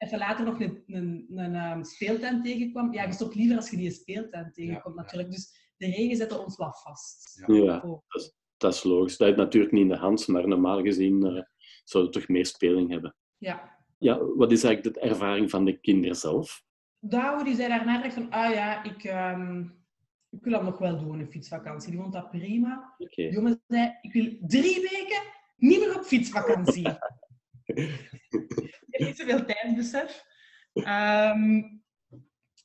even 0.00 0.18
later 0.18 0.44
nog 0.44 0.60
een, 0.60 0.82
een, 0.86 1.26
een, 1.34 1.54
ehm, 1.54 1.82
speeltuin 1.82 2.42
tegenkwam, 2.42 2.92
ja, 2.92 3.04
je 3.04 3.12
stopt 3.12 3.34
liever 3.34 3.56
als 3.56 3.70
je 3.70 3.76
die 3.76 3.90
speeltuin 3.90 4.52
tegenkomt 4.52 4.94
ja. 4.96 5.02
natuurlijk. 5.02 5.30
Dus 5.30 5.72
de 5.76 5.86
regen 5.86 6.16
zette 6.16 6.38
ons 6.38 6.56
wat 6.56 6.82
vast. 6.82 7.42
Ja. 7.46 7.54
Ja, 7.54 7.80
Oh. 7.84 8.02
dat 8.56 8.74
is 8.74 8.82
logisch. 8.82 9.16
Dat 9.16 9.28
je 9.28 9.34
natuurlijk 9.34 9.72
niet 9.72 9.82
in 9.82 9.88
de 9.88 9.96
hand, 9.96 10.28
maar 10.28 10.48
normaal 10.48 10.82
gezien 10.82 11.26
eh 11.26 11.42
zou 11.84 12.04
je 12.04 12.10
toch 12.10 12.28
meer 12.28 12.46
speling 12.46 12.90
hebben. 12.90 13.14
Ja. 13.38 13.78
Ja, 13.98 14.24
wat 14.24 14.52
is 14.52 14.64
eigenlijk 14.64 14.94
de 14.94 15.00
ervaring 15.00 15.50
van 15.50 15.64
de 15.64 15.80
kinderen 15.80 16.16
zelf? 16.16 16.62
Douwe 16.98 17.44
die 17.44 17.54
zei 17.54 17.68
daarna 17.68 18.04
echt 18.04 18.14
van, 18.14 18.30
ah 18.30 18.52
ja, 18.52 18.82
ik, 18.84 19.04
ehm, 19.04 19.60
ik 20.30 20.44
wil 20.44 20.52
dat 20.52 20.62
nog 20.62 20.78
wel 20.78 20.98
doen, 20.98 21.20
een 21.20 21.30
fietsvakantie. 21.30 21.90
Die 21.90 22.00
vond 22.00 22.12
dat 22.12 22.30
prima. 22.30 22.94
De 22.98 23.28
jongen 23.30 23.62
zei, 23.66 23.98
ik 24.00 24.12
wil 24.12 24.36
drie 24.40 24.80
weken 24.80 25.22
niet 25.56 25.78
meer 25.80 25.96
op 25.96 26.04
fietsvakantie. 26.04 26.86
heeft 27.74 29.06
niet 29.06 29.16
zoveel 29.16 29.44
tijdsbesef. 29.44 30.24
Ehm 30.72 31.78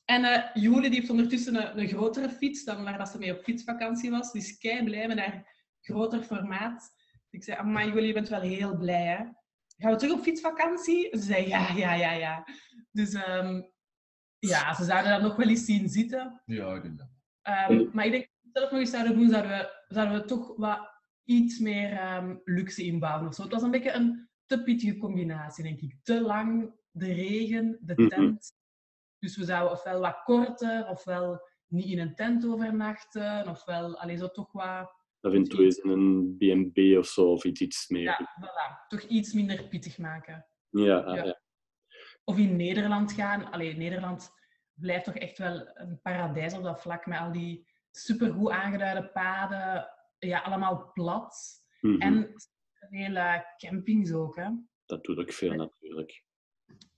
en 0.06 0.24
eh 0.24 0.62
Jule 0.62 0.80
die 0.80 0.98
heeft 0.98 1.10
ondertussen 1.10 1.54
een, 1.54 1.78
een 1.78 1.88
grotere 1.88 2.30
fiets 2.30 2.64
dan 2.64 2.84
waar 2.84 2.98
dat 2.98 3.08
ze 3.08 3.18
mee 3.18 3.38
op 3.38 3.44
fietsvakantie 3.44 4.10
was. 4.10 4.32
Die 4.32 4.42
is 4.42 4.58
kei 4.58 4.84
blij 4.84 5.06
met 5.08 5.18
haar 5.18 5.54
groter 5.80 6.22
formaat. 6.22 6.94
Ik 7.30 7.44
zei, 7.44 7.62
maar 7.62 7.86
Jule, 7.86 8.06
je 8.06 8.12
bent 8.12 8.28
wel 8.28 8.40
heel 8.40 8.76
blij, 8.76 9.06
hè? 9.06 9.24
Gaan 9.76 9.92
we 9.92 9.96
terug 9.96 10.14
op 10.14 10.22
fietsvakantie? 10.22 11.08
Ze 11.18 11.22
zei, 11.22 11.48
ja, 11.48 11.72
ja, 11.72 11.94
ja, 11.94 12.12
ja. 12.12 12.44
Dus 12.90 13.12
ehm, 13.12 13.62
ja, 14.38 14.74
ze 14.74 14.84
zouden 14.84 15.10
dat 15.10 15.22
nog 15.22 15.36
wel 15.36 15.48
eens 15.48 15.64
zien 15.64 15.88
zitten. 15.88 16.42
Ja, 16.44 16.74
ik 16.74 16.82
denk 16.82 16.98
dat. 16.98 17.08
Ehm, 17.42 17.88
maar 17.92 18.04
ik 18.04 18.10
denk, 18.10 18.28
zelf 18.52 18.70
nog 18.70 18.80
eens 18.80 18.90
zouden 18.90 19.16
doen, 19.16 19.28
zouden 19.28 19.50
we, 19.50 19.84
zouden 19.88 20.20
we 20.20 20.26
toch 20.26 20.56
wat 20.56 21.02
iets 21.24 21.58
meer 21.58 22.40
luxe 22.44 22.82
inbouwen 22.84 23.28
of 23.28 23.34
zo. 23.34 23.42
Het 23.42 23.52
was 23.52 23.62
een 23.62 23.70
beetje 23.70 23.92
een 23.92 24.28
te 24.46 24.62
pittige 24.62 24.96
combinatie, 24.96 25.64
denk 25.64 25.80
ik. 25.80 25.96
Te 26.02 26.20
lang, 26.20 26.74
de 26.90 27.12
regen, 27.12 27.78
de 27.80 27.94
tent. 28.06 28.54
Dus 29.18 29.36
we 29.36 29.44
zouden 29.44 29.72
ofwel 29.72 30.00
wat 30.00 30.22
korter, 30.24 30.88
ofwel 30.88 31.48
niet 31.66 31.86
in 31.86 31.98
een 31.98 32.14
tent 32.14 32.46
overnachten, 32.46 33.48
ofwel 33.48 33.98
alleen 33.98 34.18
zo 34.18 34.30
toch 34.30 34.52
wat 34.52 34.94
af 35.26 35.32
en 35.32 35.44
toe 35.44 35.64
eens 35.64 35.78
in 35.78 35.90
een 35.90 36.36
B&B 36.36 36.98
of 36.98 37.06
zo, 37.06 37.30
of 37.30 37.44
iets, 37.44 37.60
iets 37.60 37.88
meer. 37.88 38.02
Ja, 38.02 38.36
voilà. 38.40 38.86
Toch 38.88 39.00
iets 39.00 39.32
minder 39.32 39.68
pittig 39.68 39.98
maken. 39.98 40.46
Ja, 40.68 40.98
ah, 40.98 41.16
Ja. 41.16 41.24
ja. 41.24 41.40
Of 42.24 42.38
in 42.38 42.56
Nederland 42.56 43.12
gaan. 43.12 43.50
Allee, 43.50 43.76
Nederland 43.76 44.30
blijft 44.74 45.04
toch 45.04 45.14
echt 45.14 45.38
wel 45.38 45.70
een 45.74 46.00
paradijs 46.02 46.54
op 46.54 46.62
dat 46.62 46.80
vlak, 46.80 47.06
met 47.06 47.18
al 47.18 47.32
die 47.32 47.68
supergoed 47.90 48.50
aangeduide 48.50 49.08
paden. 49.08 49.88
Ja, 50.18 50.40
allemaal 50.40 50.90
plat. 50.92 51.64
Mhm. 51.80 52.00
En 52.00 52.32
veel 52.90 53.16
eh, 53.16 53.40
campings 53.56 54.12
ook, 54.12 54.36
hè. 54.36 54.48
Dat 54.86 55.04
doet 55.04 55.18
ook 55.18 55.32
veel 55.32 55.54
natuurlijk. 55.54 56.24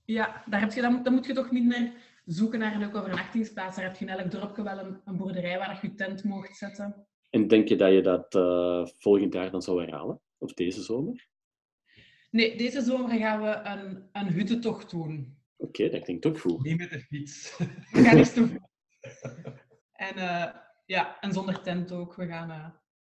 Ja, 0.05 0.43
daar 0.45 0.59
heb 0.59 0.71
je, 0.71 0.81
dan, 0.81 1.03
dan 1.03 1.13
moet 1.13 1.25
je 1.25 1.33
toch 1.33 1.51
minder 1.51 1.91
zoeken 2.25 2.59
naar 2.59 2.73
een 2.73 2.79
leuke 2.79 2.97
overnachtingsplaats. 2.97 3.75
Daar 3.75 3.85
heb 3.85 3.95
je 3.95 4.05
in 4.05 4.11
elk 4.11 4.31
dorpje 4.31 4.63
wel 4.63 4.79
een, 4.79 5.01
een 5.05 5.17
boerderij 5.17 5.57
waar 5.57 5.79
je 5.81 5.87
je 5.87 5.95
tent 5.95 6.23
mocht 6.23 6.57
zetten. 6.57 7.07
En 7.29 7.47
denk 7.47 7.67
je 7.67 7.75
dat 7.75 7.91
je 7.91 8.01
dat 8.01 8.35
eh, 8.35 8.85
volgend 8.97 9.33
jaar 9.33 9.51
dan 9.51 9.61
zou 9.61 9.81
herhalen? 9.81 10.21
Of 10.37 10.53
deze 10.53 10.81
zomer? 10.81 11.27
Nee, 12.31 12.57
deze 12.57 12.81
zomer 12.81 13.17
gaan 13.17 13.41
we 13.41 13.47
een, 13.63 14.09
een 14.11 14.33
huttentocht 14.33 14.89
doen. 14.89 15.37
Oké, 15.57 15.89
dat 15.89 16.03
klinkt 16.03 16.25
ook 16.25 16.39
goed. 16.39 16.63
Niet 16.63 16.77
met 16.77 16.89
de 16.89 16.99
fiets. 16.99 17.57
We 17.91 18.01
gaan 18.03 18.17
eens 18.17 18.33
toe. 18.37 18.61
En 19.91 20.15
eh, 20.15 20.55
ja, 20.85 21.19
en 21.19 21.33
zonder 21.33 21.61
tent 21.61 21.91
ook. 21.91 22.15
We 22.15 22.27
gaan... 22.27 22.51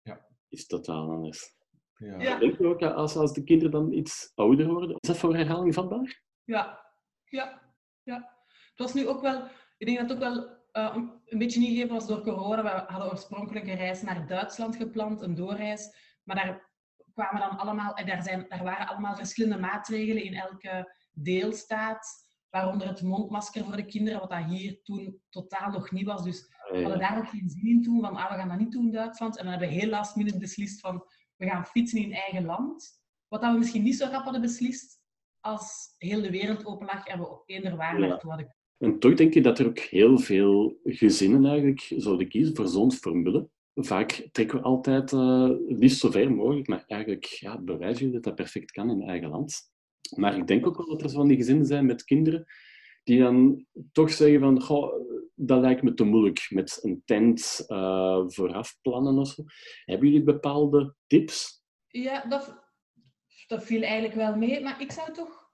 eh, 0.03 0.15
Is 0.49 0.67
totaal 0.67 1.09
anders. 1.11 1.53
Ja. 1.97 2.19
Ja. 2.21 2.39
Denk 2.39 2.57
je 2.57 2.67
ook 2.67 2.79
dat 2.79 2.93
als, 2.93 3.15
als 3.15 3.33
de 3.33 3.43
kinderen 3.43 3.71
dan 3.71 3.91
iets 3.91 4.31
ouder 4.35 4.67
worden, 4.67 4.97
is 4.99 5.07
dat 5.07 5.17
voor 5.17 5.35
herhaling 5.35 5.73
vatbaar? 5.73 6.21
Ja, 6.43 6.85
ja, 7.25 7.61
ja. 8.03 8.33
Het 8.45 8.79
was 8.79 8.93
nu 8.93 9.07
ook 9.07 9.21
wel, 9.21 9.43
ik 9.77 9.87
denk 9.87 9.97
dat 9.97 10.09
het 10.09 10.17
ook 10.17 10.33
wel 10.33 10.55
eh, 10.71 10.95
een, 11.25 11.37
beetje 11.37 11.59
ingegeven 11.59 11.93
was 11.93 12.07
door 12.07 12.21
corona. 12.21 12.63
We 12.63 12.69
hadden 12.69 13.11
oorspronkelijk 13.11 13.67
een 13.67 13.75
reis 13.75 14.01
naar 14.01 14.27
Duitsland 14.27 14.75
gepland, 14.75 15.21
een 15.21 15.35
doorreis. 15.35 15.95
Maar 16.23 16.35
daar 16.35 16.73
kwamen 17.13 17.41
dan 17.41 17.57
allemaal, 17.57 17.93
en 17.93 18.05
daar, 18.05 18.23
zijn, 18.23 18.45
daar 18.49 18.63
waren 18.63 18.87
allemaal 18.87 19.15
verschillende 19.15 19.59
maatregelen 19.59 20.23
in 20.23 20.33
elke 20.33 20.95
deelstaat. 21.11 22.23
Waaronder 22.49 22.87
het 22.87 23.01
mondmasker 23.01 23.63
voor 23.63 23.75
de 23.75 23.85
kinderen, 23.85 24.19
wat 24.19 24.29
dat 24.29 24.43
hier 24.45 24.81
toen 24.83 25.21
totaal 25.29 25.71
nog 25.71 25.91
niet 25.91 26.05
was. 26.05 26.23
Dus 26.23 26.47
we 26.71 26.81
hadden 26.81 26.99
daar 26.99 27.17
ook 27.17 27.29
geen 27.29 27.49
zin 27.49 27.67
in 27.67 27.83
toen, 27.83 28.01
van 28.01 28.15
ah, 28.15 28.31
we 28.31 28.37
gaan 28.37 28.47
dat 28.47 28.57
niet 28.57 28.71
doen 28.71 28.85
in 28.85 28.91
Duitsland. 28.91 29.37
En 29.37 29.43
dan 29.43 29.51
hebben 29.51 29.69
we 29.69 29.81
heel 29.81 29.89
last 29.89 30.15
minute 30.15 30.37
beslist 30.37 30.79
van, 30.79 31.05
we 31.37 31.45
gaan 31.45 31.65
fietsen 31.65 31.99
in 31.99 32.13
eigen 32.13 32.45
land. 32.45 33.03
Wat 33.27 33.41
dat 33.41 33.51
we 33.51 33.57
misschien 33.57 33.83
niet 33.83 33.97
zo 33.97 34.05
rap 34.05 34.23
hadden 34.23 34.41
beslist 34.41 34.99
als 35.39 35.95
heel 35.97 36.21
de 36.21 36.31
wereld 36.31 36.65
open 36.65 36.85
lag 36.85 37.07
en 37.07 37.19
we 37.19 37.41
eender 37.45 37.75
waar 37.75 37.99
Ja. 37.99 38.07
naartoe 38.07 38.29
hadden. 38.29 38.55
En 38.77 38.99
toch 38.99 39.13
denk 39.13 39.33
je 39.33 39.41
dat 39.41 39.59
er 39.59 39.65
ook 39.67 39.79
heel 39.79 40.17
veel 40.17 40.79
gezinnen 40.83 41.45
eigenlijk 41.45 41.93
zouden 41.97 42.27
kiezen 42.27 42.55
voor 42.55 42.67
zo'n 42.67 42.91
formule. 42.91 43.49
Vaak 43.75 44.27
trekken 44.31 44.57
we 44.57 44.63
altijd 44.63 45.13
eh 45.13 45.47
het 45.47 45.79
liefst 45.79 45.99
zo 45.99 46.11
ver 46.11 46.31
mogelijk, 46.31 46.67
maar 46.67 46.83
eigenlijk 46.87 47.25
ja, 47.25 47.57
bewijzen 47.61 48.05
je 48.05 48.11
dat 48.13 48.23
dat 48.23 48.35
perfect 48.35 48.71
kan 48.71 48.89
in 48.89 49.01
eigen 49.01 49.29
land. 49.29 49.71
Maar 50.15 50.37
ik 50.37 50.47
denk 50.47 50.67
ook 50.67 50.77
wel 50.77 50.87
dat 50.87 51.01
er 51.01 51.09
zo 51.09 51.15
van 51.15 51.27
die 51.27 51.37
gezinnen 51.37 51.65
zijn 51.65 51.85
met 51.85 52.03
kinderen 52.03 52.45
die 53.05 53.19
dan 53.19 53.65
toch 53.91 54.11
zeggen 54.11 54.39
van, 54.39 54.61
goh, 54.61 54.93
dat 55.35 55.61
lijkt 55.61 55.83
me 55.83 55.93
te 55.93 56.03
moeilijk 56.03 56.45
met 56.49 56.79
een 56.81 57.01
tent 57.05 57.63
eh, 57.67 58.23
vooraf 58.27 58.77
plannen 58.81 59.17
of 59.17 59.27
zo. 59.27 59.43
Hebben 59.85 60.07
jullie 60.07 60.23
bepaalde 60.23 60.95
tips? 61.07 61.63
Ja, 61.87 62.25
dat, 62.25 62.63
dat 63.47 63.63
viel 63.63 63.81
eigenlijk 63.81 64.13
wel 64.13 64.35
mee. 64.35 64.61
Maar 64.63 64.81
ik 64.81 64.91
zou 64.91 65.13
toch 65.13 65.49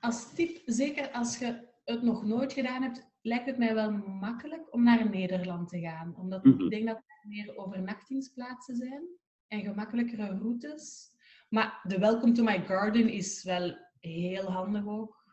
als 0.00 0.34
tip, 0.34 0.62
zeker 0.64 1.10
als 1.10 1.38
je 1.38 1.68
het 1.84 2.02
nog 2.02 2.24
nooit 2.24 2.52
gedaan 2.52 2.82
hebt, 2.82 3.10
lijkt 3.22 3.46
het 3.46 3.58
mij 3.58 3.74
wel 3.74 3.90
makkelijk 4.20 4.74
om 4.74 4.82
naar 4.82 5.10
Nederland 5.10 5.68
te 5.68 5.80
gaan. 5.80 6.14
Omdat 6.16 6.44
Mhm. 6.44 6.60
ik 6.64 6.70
denk 6.70 6.86
dat 6.86 6.96
er 6.96 7.28
meer 7.28 7.56
overnachtingsplaatsen 7.56 8.76
zijn 8.76 9.02
en 9.48 9.62
gemakkelijkere 9.62 10.26
routes. 10.26 11.12
Maar 11.48 11.80
de 11.88 11.98
Welcome 11.98 12.32
to 12.32 12.42
My 12.42 12.64
Garden 12.64 13.08
is 13.08 13.42
wel 13.42 13.76
heel 14.00 14.50
handig 14.52 14.86
ook. 14.86 15.23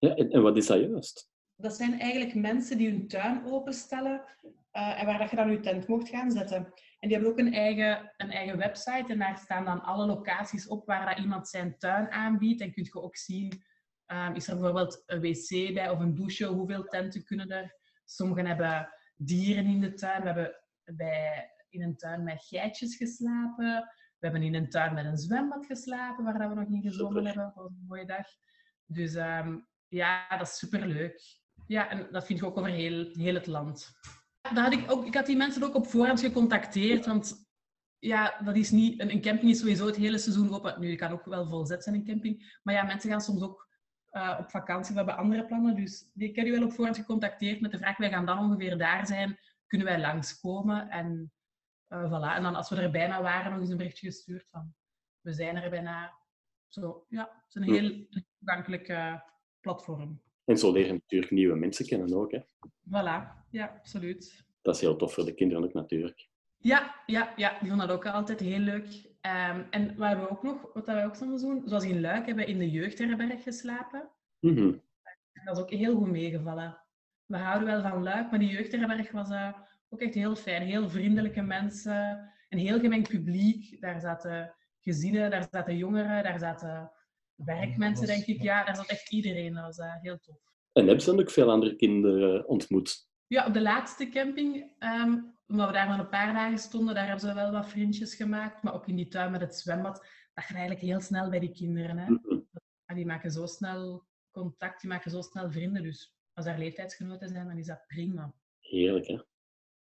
Ja, 0.00 0.14
en, 0.14 0.30
en 0.30 0.42
wat 0.42 0.56
is 0.56 0.66
dat 0.66 0.80
juist? 0.80 1.30
Dat 1.56 1.74
zijn 1.74 2.00
eigenlijk 2.00 2.34
mensen 2.34 2.78
die 2.78 2.90
hun 2.90 3.08
tuin 3.08 3.46
openstellen 3.46 4.24
eh, 4.70 5.00
en 5.00 5.06
waar 5.06 5.18
dat 5.18 5.30
je 5.30 5.36
dan 5.36 5.50
je 5.50 5.60
tent 5.60 5.86
mocht 5.86 6.08
gaan 6.08 6.30
zetten. 6.30 6.56
En 6.98 7.08
die 7.08 7.12
hebben 7.12 7.30
ook 7.30 7.38
een 7.38 7.54
eigen, 7.54 8.12
een 8.16 8.30
eigen 8.30 8.58
website 8.58 9.04
en 9.08 9.18
daar 9.18 9.38
staan 9.38 9.64
dan 9.64 9.82
alle 9.82 10.06
locaties 10.06 10.66
op 10.66 10.86
waar 10.86 11.06
dat 11.06 11.24
iemand 11.24 11.48
zijn 11.48 11.78
tuin 11.78 12.10
aanbiedt. 12.10 12.60
En 12.60 12.72
kun 12.72 12.84
je 12.84 13.02
ook 13.02 13.16
zien, 13.16 13.62
ehm, 14.06 14.34
is 14.34 14.48
er 14.48 14.54
bijvoorbeeld 14.54 15.02
een 15.06 15.20
wc 15.20 15.74
bij 15.74 15.90
of 15.90 16.00
een 16.00 16.14
douche, 16.14 16.46
hoeveel 16.46 16.84
tenten 16.84 17.24
kunnen 17.24 17.50
er. 17.50 17.78
Sommigen 18.04 18.46
hebben 18.46 18.88
dieren 19.16 19.64
in 19.64 19.80
de 19.80 19.94
tuin. 19.94 20.20
We 20.20 20.26
hebben 20.26 20.60
bij, 20.84 21.50
in 21.68 21.82
een 21.82 21.96
tuin 21.96 22.24
met 22.24 22.42
geitjes 22.42 22.96
geslapen. 22.96 23.90
We 24.18 24.26
hebben 24.26 24.42
in 24.42 24.54
een 24.54 24.70
tuin 24.70 24.94
met 24.94 25.04
een 25.04 25.18
zwembad 25.18 25.66
geslapen, 25.66 26.24
waar 26.24 26.38
dat 26.38 26.48
we 26.48 26.54
nog 26.54 26.82
gezwommen 26.82 27.26
Super. 27.26 27.42
hebben. 27.42 27.62
Was 27.62 27.70
een 27.70 27.86
mooie 27.88 28.06
dag. 28.06 28.26
Dus 28.86 29.14
ehm, 29.14 29.58
ja, 29.90 30.28
dat 30.28 30.46
is 30.46 30.58
superleuk. 30.58 31.20
Ja, 31.66 31.88
en 31.88 32.08
dat 32.10 32.26
vind 32.26 32.38
ik 32.38 32.44
ook 32.44 32.56
over 32.56 32.70
heel, 32.70 33.10
heel 33.12 33.34
het 33.34 33.46
land. 33.46 33.90
Daar 34.40 34.64
had 34.64 34.72
ik, 34.72 34.90
ook, 34.90 35.06
ik 35.06 35.14
had 35.14 35.26
die 35.26 35.36
mensen 35.36 35.62
ook 35.62 35.74
op 35.74 35.86
voorhand 35.86 36.20
gecontacteerd, 36.20 37.06
want 37.06 37.48
ja, 37.98 38.40
dat 38.44 38.56
is 38.56 38.70
niet, 38.70 39.00
een, 39.00 39.10
een 39.10 39.20
camping 39.20 39.50
is 39.50 39.58
sowieso 39.58 39.86
het 39.86 39.96
hele 39.96 40.18
seizoen 40.18 40.54
open. 40.54 40.80
Nu, 40.80 40.88
je 40.88 40.96
kan 40.96 41.12
ook 41.12 41.24
wel 41.24 41.46
volzet 41.46 41.82
zijn 41.82 41.94
in 41.94 42.04
camping. 42.04 42.58
Maar 42.62 42.74
ja, 42.74 42.82
mensen 42.82 43.10
gaan 43.10 43.20
soms 43.20 43.42
ook 43.42 43.68
eh, 44.10 44.36
op 44.40 44.50
vakantie, 44.50 44.92
we 44.92 44.98
hebben 44.98 45.16
andere 45.16 45.46
plannen. 45.46 45.74
Dus 45.74 46.10
ik 46.14 46.36
heb 46.36 46.44
die 46.44 46.54
wel 46.54 46.64
op 46.64 46.72
voorhand 46.72 46.96
gecontacteerd 46.96 47.60
met 47.60 47.70
de 47.70 47.78
vraag, 47.78 47.96
wij 47.96 48.10
gaan 48.10 48.26
dan 48.26 48.38
ongeveer 48.38 48.78
daar 48.78 49.06
zijn, 49.06 49.38
kunnen 49.66 49.86
wij 49.86 50.00
langskomen? 50.00 50.88
En 50.88 51.32
eh, 51.86 52.04
voilà. 52.04 52.36
En 52.36 52.42
dan 52.42 52.54
als 52.54 52.68
we 52.68 52.76
er 52.76 52.90
bijna 52.90 53.22
waren, 53.22 53.50
nog 53.50 53.60
eens 53.60 53.70
een 53.70 53.76
berichtje 53.76 54.06
gestuurd 54.06 54.46
van, 54.50 54.74
we 55.20 55.32
zijn 55.32 55.56
er 55.56 55.70
bijna. 55.70 56.18
Zo, 56.68 57.04
ja, 57.08 57.22
het 57.22 57.48
is 57.48 57.54
een 57.54 57.74
heel 57.74 58.06
toegankelijk 58.38 58.88
eh, 58.88 59.20
platform. 59.60 60.20
En 60.44 60.58
zo 60.58 60.72
leren 60.72 60.94
natuurlijk 60.94 61.32
nieuwe 61.32 61.56
mensen 61.56 61.86
kennen 61.86 62.14
ook. 62.14 62.32
Hè. 62.32 62.40
Voilà, 62.88 63.48
ja, 63.50 63.74
absoluut. 63.78 64.44
Dat 64.62 64.74
is 64.74 64.80
heel 64.80 64.96
tof 64.96 65.14
voor 65.14 65.24
de 65.24 65.34
kinderen 65.34 65.64
ook 65.64 65.72
natuurlijk. 65.72 66.28
Ja, 66.58 66.94
ja, 67.06 67.32
ja, 67.36 67.58
die 67.60 67.68
vonden 67.68 67.88
dat 67.88 67.96
ook 67.96 68.06
altijd 68.06 68.40
heel 68.40 68.58
leuk. 68.58 69.08
Ehm, 69.20 69.62
en 69.70 69.96
wat 69.96 70.08
hebben 70.08 70.24
we 70.26 70.30
ook 70.30 70.42
nog, 70.42 70.72
wat 70.72 70.86
wij 70.86 71.04
ook 71.04 71.14
soms 71.14 71.40
doen, 71.40 71.62
zoals 71.64 71.84
in 71.84 72.00
Luik 72.00 72.26
hebben 72.26 72.44
we 72.44 72.50
in 72.50 72.58
de 72.58 72.70
jeugdherberg 72.70 73.42
geslapen. 73.42 74.10
Mhm. 74.40 74.72
En 75.32 75.44
dat 75.44 75.56
is 75.56 75.62
ook 75.62 75.70
heel 75.70 75.96
goed 75.96 76.10
meegevallen. 76.10 76.82
We 77.26 77.36
houden 77.36 77.68
wel 77.68 77.90
van 77.90 78.02
Luik, 78.02 78.30
maar 78.30 78.38
die 78.38 78.50
jeugdherberg 78.50 79.10
was 79.10 79.30
eh, 79.30 79.52
ook 79.88 80.00
echt 80.00 80.14
heel 80.14 80.36
fijn. 80.36 80.62
Heel 80.62 80.88
vriendelijke 80.88 81.42
mensen, 81.42 82.30
een 82.48 82.58
heel 82.58 82.80
gemengd 82.80 83.08
publiek. 83.08 83.80
Daar 83.80 84.00
zaten 84.00 84.54
gezinnen, 84.80 85.30
daar 85.30 85.46
zaten 85.50 85.76
jongeren, 85.76 86.22
daar 86.22 86.38
zaten 86.38 86.92
werkmensen, 87.44 88.06
denk 88.06 88.24
ik. 88.24 88.42
Ja, 88.42 88.64
daar 88.64 88.76
zat 88.76 88.88
echt 88.88 89.12
iedereen. 89.12 89.54
Dat 89.54 89.64
was 89.64 89.78
eh, 89.78 89.94
heel 90.00 90.18
tof. 90.18 90.36
En 90.72 90.86
hebben 90.86 91.04
ze 91.04 91.10
dan 91.10 91.20
ook 91.20 91.30
veel 91.30 91.50
andere 91.50 91.76
kinderen 91.76 92.48
ontmoet? 92.48 93.08
Ja, 93.26 93.46
op 93.46 93.52
de 93.54 93.62
laatste 93.62 94.08
camping, 94.08 94.72
ehm, 94.78 95.18
omdat 95.46 95.66
we 95.66 95.72
daar 95.72 95.88
maar 95.88 95.98
een 95.98 96.08
paar 96.08 96.34
dagen 96.34 96.58
stonden, 96.58 96.94
daar 96.94 97.06
hebben 97.06 97.28
ze 97.28 97.34
wel 97.34 97.52
wat 97.52 97.68
vriendjes 97.68 98.14
gemaakt. 98.14 98.62
Maar 98.62 98.74
ook 98.74 98.86
in 98.88 98.96
die 98.96 99.08
tuin 99.08 99.30
met 99.30 99.40
het 99.40 99.54
zwembad, 99.56 99.94
dat 100.34 100.44
gaat 100.44 100.56
eigenlijk 100.56 100.86
heel 100.86 101.00
snel 101.00 101.30
bij 101.30 101.38
die 101.38 101.52
kinderen. 101.52 101.98
Hè. 101.98 102.10
Mhm. 102.10 102.40
Ja, 102.86 102.94
Die 102.94 103.06
maken 103.06 103.30
zo 103.30 103.46
snel 103.46 104.06
contact, 104.30 104.80
die 104.80 104.90
maken 104.90 105.10
zo 105.10 105.20
snel 105.20 105.50
vrienden. 105.50 105.82
Dus 105.82 106.14
als 106.32 106.44
daar 106.44 106.58
leeftijdsgenoten 106.58 107.28
zijn, 107.28 107.46
dan 107.46 107.58
is 107.58 107.66
dat 107.66 107.84
prima. 107.86 108.34
Heerlijk, 108.60 109.06
hè? 109.06 109.20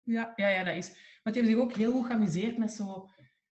Ja, 0.02 0.32
ja, 0.36 0.48
ja, 0.48 0.64
dat 0.64 0.76
is. 0.76 0.88
Maar 1.22 1.32
die 1.32 1.42
hebben 1.42 1.60
zich 1.60 1.70
ook 1.70 1.76
heel 1.76 1.92
goed 1.92 2.06
geamuseerd 2.06 2.58
met 2.58 2.72
zo, 2.72 3.08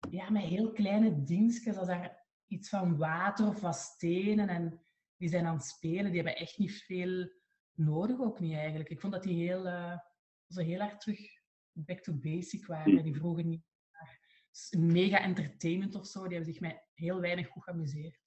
ja, 0.09 0.29
met 0.29 0.43
heel 0.43 0.71
kleine 0.71 1.23
dingetjes, 1.23 1.77
als 1.77 1.87
daar 1.87 2.20
iets 2.51 2.69
van 2.69 2.97
water 2.97 3.47
of 3.47 3.61
wat 3.61 3.75
stenen. 3.75 4.49
En 4.49 4.81
die 5.17 5.29
zijn 5.29 5.45
aan 5.45 5.55
het 5.55 5.65
spelen. 5.65 6.11
Die 6.11 6.21
hebben 6.21 6.35
echt 6.35 6.57
niet 6.57 6.71
veel 6.71 7.31
nodig, 7.73 8.19
ook 8.19 8.39
niet 8.39 8.53
eigenlijk. 8.53 8.89
Ik 8.89 8.99
vond 8.99 9.13
dat 9.13 9.23
die 9.23 9.47
heel, 9.47 9.65
eh, 9.65 9.97
zo 10.47 10.61
heel 10.61 10.79
erg 10.79 10.97
terug 10.97 11.19
back 11.71 11.99
to 11.99 12.13
basic 12.13 12.65
waren. 12.65 13.03
Die 13.03 13.15
vroegen 13.15 13.47
niet 13.47 13.63
naar 13.91 14.19
mega 14.79 15.21
entertainment 15.21 15.95
of 15.95 16.07
zo. 16.07 16.23
Die 16.23 16.35
hebben 16.35 16.53
zich 16.53 16.61
met 16.61 16.83
heel 16.93 17.19
weinig 17.19 17.47
goed 17.47 17.63
geamuseerd. 17.63 18.19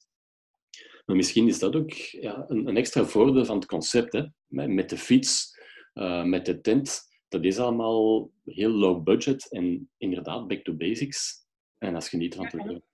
Maar 1.07 1.17
misschien 1.17 1.49
is 1.49 1.59
dat 1.59 1.77
ook 1.77 1.93
ja, 1.93 2.45
een, 2.49 2.67
een 2.67 2.77
extra 2.77 3.05
voordeel 3.05 3.45
van 3.45 3.57
het 3.57 3.67
concept. 3.67 4.13
Hè? 4.13 4.27
Met, 4.47 4.89
de 4.89 4.99
fiets, 4.99 5.59
eh, 5.93 6.25
met 6.25 6.47
de 6.47 6.61
tent. 6.61 7.03
Dat 7.29 7.45
is 7.45 7.59
allemaal 7.59 8.31
heel 8.45 8.71
low 8.71 9.03
budget 9.03 9.53
en 9.53 9.91
inderdaad 9.97 10.49
back 10.49 10.65
to 10.65 10.75
basics. 10.75 11.47
En 11.79 11.93
dat 11.93 12.03
is 12.03 12.09
genieten 12.09 12.51
van 12.51 12.61
Ja, 12.61 12.67
leven. 12.67 12.85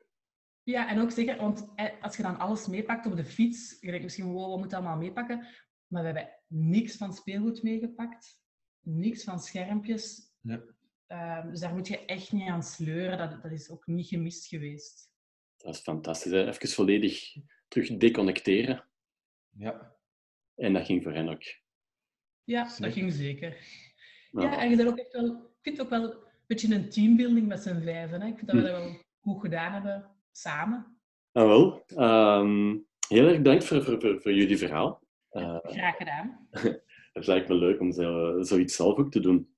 Ja, 0.62 0.88
en 0.88 1.00
ook 1.00 1.10
zeker, 1.10 1.36
want 1.36 1.72
eh, 1.74 2.02
als 2.02 2.16
je 2.16 2.22
dan 2.22 2.38
alles 2.38 2.66
meepakt 2.66 3.06
op 3.06 3.16
de 3.16 3.24
fiets, 3.24 3.76
je 3.80 3.86
denkt 3.86 4.02
misschien, 4.02 4.32
wow, 4.32 4.50
wat 4.50 4.58
moet 4.58 4.72
allemaal 4.72 4.96
meepakken? 4.96 5.46
Maar 5.86 6.02
we 6.02 6.08
hebben 6.08 6.34
niks 6.46 6.96
van 6.96 7.12
speelgoed 7.12 7.62
meegepakt, 7.62 8.40
niks 8.80 9.24
van 9.24 9.40
schermpjes. 9.40 10.32
Ja. 10.40 10.62
Ehm, 11.06 11.50
dus 11.50 11.60
daar 11.60 11.74
moet 11.74 11.88
je 11.88 12.04
echt 12.04 12.32
niet 12.32 12.48
aan 12.48 12.62
sleuren. 12.62 13.18
Dat, 13.18 13.42
dat 13.42 13.52
is 13.52 13.70
ook 13.70 13.86
niet 13.86 14.06
gemist 14.06 14.46
geweest. 14.46 15.10
Dat 15.56 15.74
is 15.74 15.80
fantastisch. 15.80 16.32
Hè? 16.32 16.48
Even 16.48 16.68
volledig 16.68 17.36
terug 17.68 17.96
deconnecteren. 17.96 18.84
Ja. 19.50 19.96
En 20.54 20.72
dat 20.72 20.86
ging 20.86 21.02
voor 21.02 21.12
hen 21.12 21.28
ook. 21.28 21.42
Ja, 22.44 22.62
dat 22.78 22.92
ging 22.92 23.12
zeker. 23.12 23.56
Nou, 24.30 24.46
Ja, 24.46 24.60
en 24.60 24.70
je 24.70 24.88
ook 24.88 24.98
echt 24.98 25.12
wel, 25.12 25.26
ik 25.26 25.58
vind 25.62 25.76
het 25.76 25.86
ook 25.86 25.90
wel 25.90 26.28
beetje 26.50 26.74
een 26.74 26.88
teambuilding 26.88 27.46
met 27.46 27.62
z'n 27.62 27.80
vijven. 27.80 28.20
Hè? 28.20 28.26
Ik 28.26 28.36
vind 28.36 28.46
dat 28.50 28.56
we 28.56 28.62
dat 28.62 28.80
wel 28.80 28.96
goed 29.20 29.40
gedaan 29.40 29.72
hebben 29.72 30.10
samen. 30.32 31.00
Ah, 31.32 31.46
wel. 31.46 31.82
Ehm, 31.86 32.78
heel 33.08 33.26
erg 33.26 33.36
bedankt 33.36 33.64
voor, 33.64 33.82
voor, 33.82 34.00
voor, 34.00 34.20
voor 34.20 34.32
jullie 34.32 34.58
verhaal. 34.58 35.02
Uh, 35.32 35.58
Graag 35.62 35.96
gedaan. 35.96 36.48
het 37.12 37.26
lijkt 37.26 37.48
me 37.48 37.54
leuk 37.54 37.80
om 37.80 37.92
zo, 37.92 38.36
zoiets 38.42 38.76
zelf 38.76 38.98
ook 38.98 39.10
te 39.10 39.20
doen. 39.20 39.54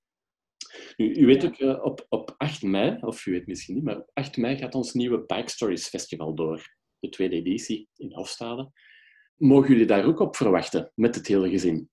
U, 0.96 1.14
u 1.14 1.26
weet 1.26 1.44
ook, 1.44 1.58
uh, 1.58 1.84
op, 1.84 2.06
op 2.08 2.34
8 2.38 2.62
mei, 2.62 2.98
of 3.00 3.26
u 3.26 3.32
weet 3.32 3.46
misschien 3.46 3.74
niet, 3.74 3.84
maar 3.84 3.96
op 3.96 4.10
8 4.12 4.36
mei 4.36 4.56
gaat 4.56 4.74
ons 4.74 4.92
nieuwe 4.92 5.24
Bike 5.26 5.50
Stories 5.50 5.88
Festival 5.88 6.34
door. 6.34 6.80
De 6.98 7.08
tweede 7.08 7.36
editie 7.36 7.88
in 7.96 8.12
Hofstade. 8.12 8.72
Mogen 9.36 9.68
jullie 9.68 9.86
daar 9.86 10.04
ook 10.04 10.20
op 10.20 10.36
verwachten, 10.36 10.92
met 10.94 11.14
het 11.14 11.26
hele 11.26 11.50
gezin? 11.50 11.90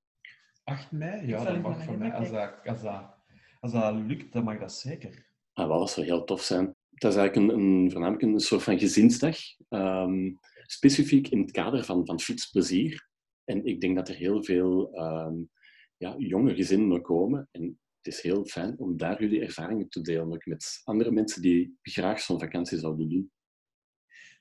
8 0.63 0.91
mei? 0.91 1.27
Ja, 1.27 1.43
dat 1.43 1.61
mag 1.61 1.83
voor 1.83 1.97
mij. 1.97 2.13
Als 2.13 2.31
dat, 2.31 2.53
als, 2.65 2.81
dat, 2.81 3.17
als 3.59 3.71
dat 3.71 3.95
lukt, 3.95 4.33
dan 4.33 4.43
mag 4.43 4.59
dat 4.59 4.73
zeker. 4.73 5.27
Ah, 5.53 5.67
wel, 5.67 5.79
dat 5.79 5.89
zou 5.89 6.05
heel 6.05 6.23
tof 6.23 6.41
zijn. 6.41 6.75
Dat 6.99 7.11
is 7.11 7.17
eigenlijk 7.17 7.35
een, 7.35 7.59
een, 7.59 7.91
voornamelijk 7.91 8.23
een 8.23 8.39
soort 8.39 8.63
van 8.63 8.79
gezinsdag. 8.79 9.37
Um, 9.69 10.39
specifiek 10.65 11.27
in 11.27 11.39
het 11.39 11.51
kader 11.51 11.83
van, 11.83 12.05
van 12.05 12.19
fietsplezier. 12.19 13.07
En 13.43 13.65
ik 13.65 13.81
denk 13.81 13.95
dat 13.95 14.09
er 14.09 14.15
heel 14.15 14.43
veel 14.43 14.99
um, 14.99 15.49
ja, 15.97 16.15
jonge 16.17 16.55
gezinnen 16.55 17.01
komen. 17.01 17.47
En 17.51 17.79
het 17.97 18.13
is 18.13 18.21
heel 18.21 18.45
fijn 18.45 18.79
om 18.79 18.97
daar 18.97 19.21
jullie 19.21 19.41
ervaringen 19.41 19.89
te 19.89 20.01
delen, 20.01 20.33
ook 20.33 20.45
met 20.45 20.81
andere 20.83 21.11
mensen 21.11 21.41
die 21.41 21.77
graag 21.81 22.19
zo'n 22.19 22.39
vakantie 22.39 22.77
zouden 22.77 23.09
doen. 23.09 23.31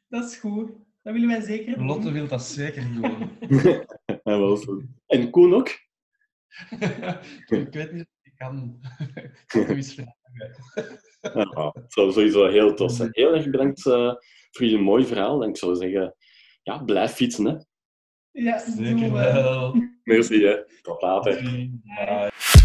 Dat 0.09 0.31
is 0.31 0.37
goed. 0.37 0.71
Dat 1.03 1.13
willen 1.13 1.29
wij 1.29 1.41
zeker 1.41 1.77
doen. 1.77 1.87
Lotte 1.87 2.13
wil 2.13 2.29
dat 2.29 2.43
zeker 2.43 2.93
doen. 2.95 3.31
ja, 4.07 4.39
wel 4.39 4.57
zo. 4.57 4.83
En 5.07 5.31
Koen 5.31 5.55
ook? 5.55 5.69
ik 7.47 7.73
weet 7.73 7.93
niet 7.93 8.07
of 8.07 8.19
ik 8.23 8.33
kan. 8.37 8.81
ik 9.09 9.45
kan. 9.47 10.17
Ja, 11.21 11.71
het 11.73 11.93
zou 11.93 12.13
sowieso 12.13 12.49
heel 12.49 12.75
tof 12.75 12.93
zijn. 12.93 13.09
Heel 13.13 13.35
erg 13.35 13.51
bedankt 13.51 13.87
uh, 13.87 14.13
voor 14.51 14.67
jullie 14.67 14.79
mooi 14.79 15.07
verhaal. 15.07 15.43
En 15.43 15.49
ik 15.49 15.57
zou 15.57 15.77
zeggen, 15.77 16.15
ja, 16.63 16.79
blijf 16.79 17.13
fietsen. 17.13 17.45
Hè. 17.45 17.57
Ja, 18.31 18.59
zeker 18.59 19.13
wel. 19.13 19.75
Merci, 20.05 20.45
hè. 20.45 20.57
Tot 20.83 21.03
later. 21.03 21.43
Bye. 21.43 22.58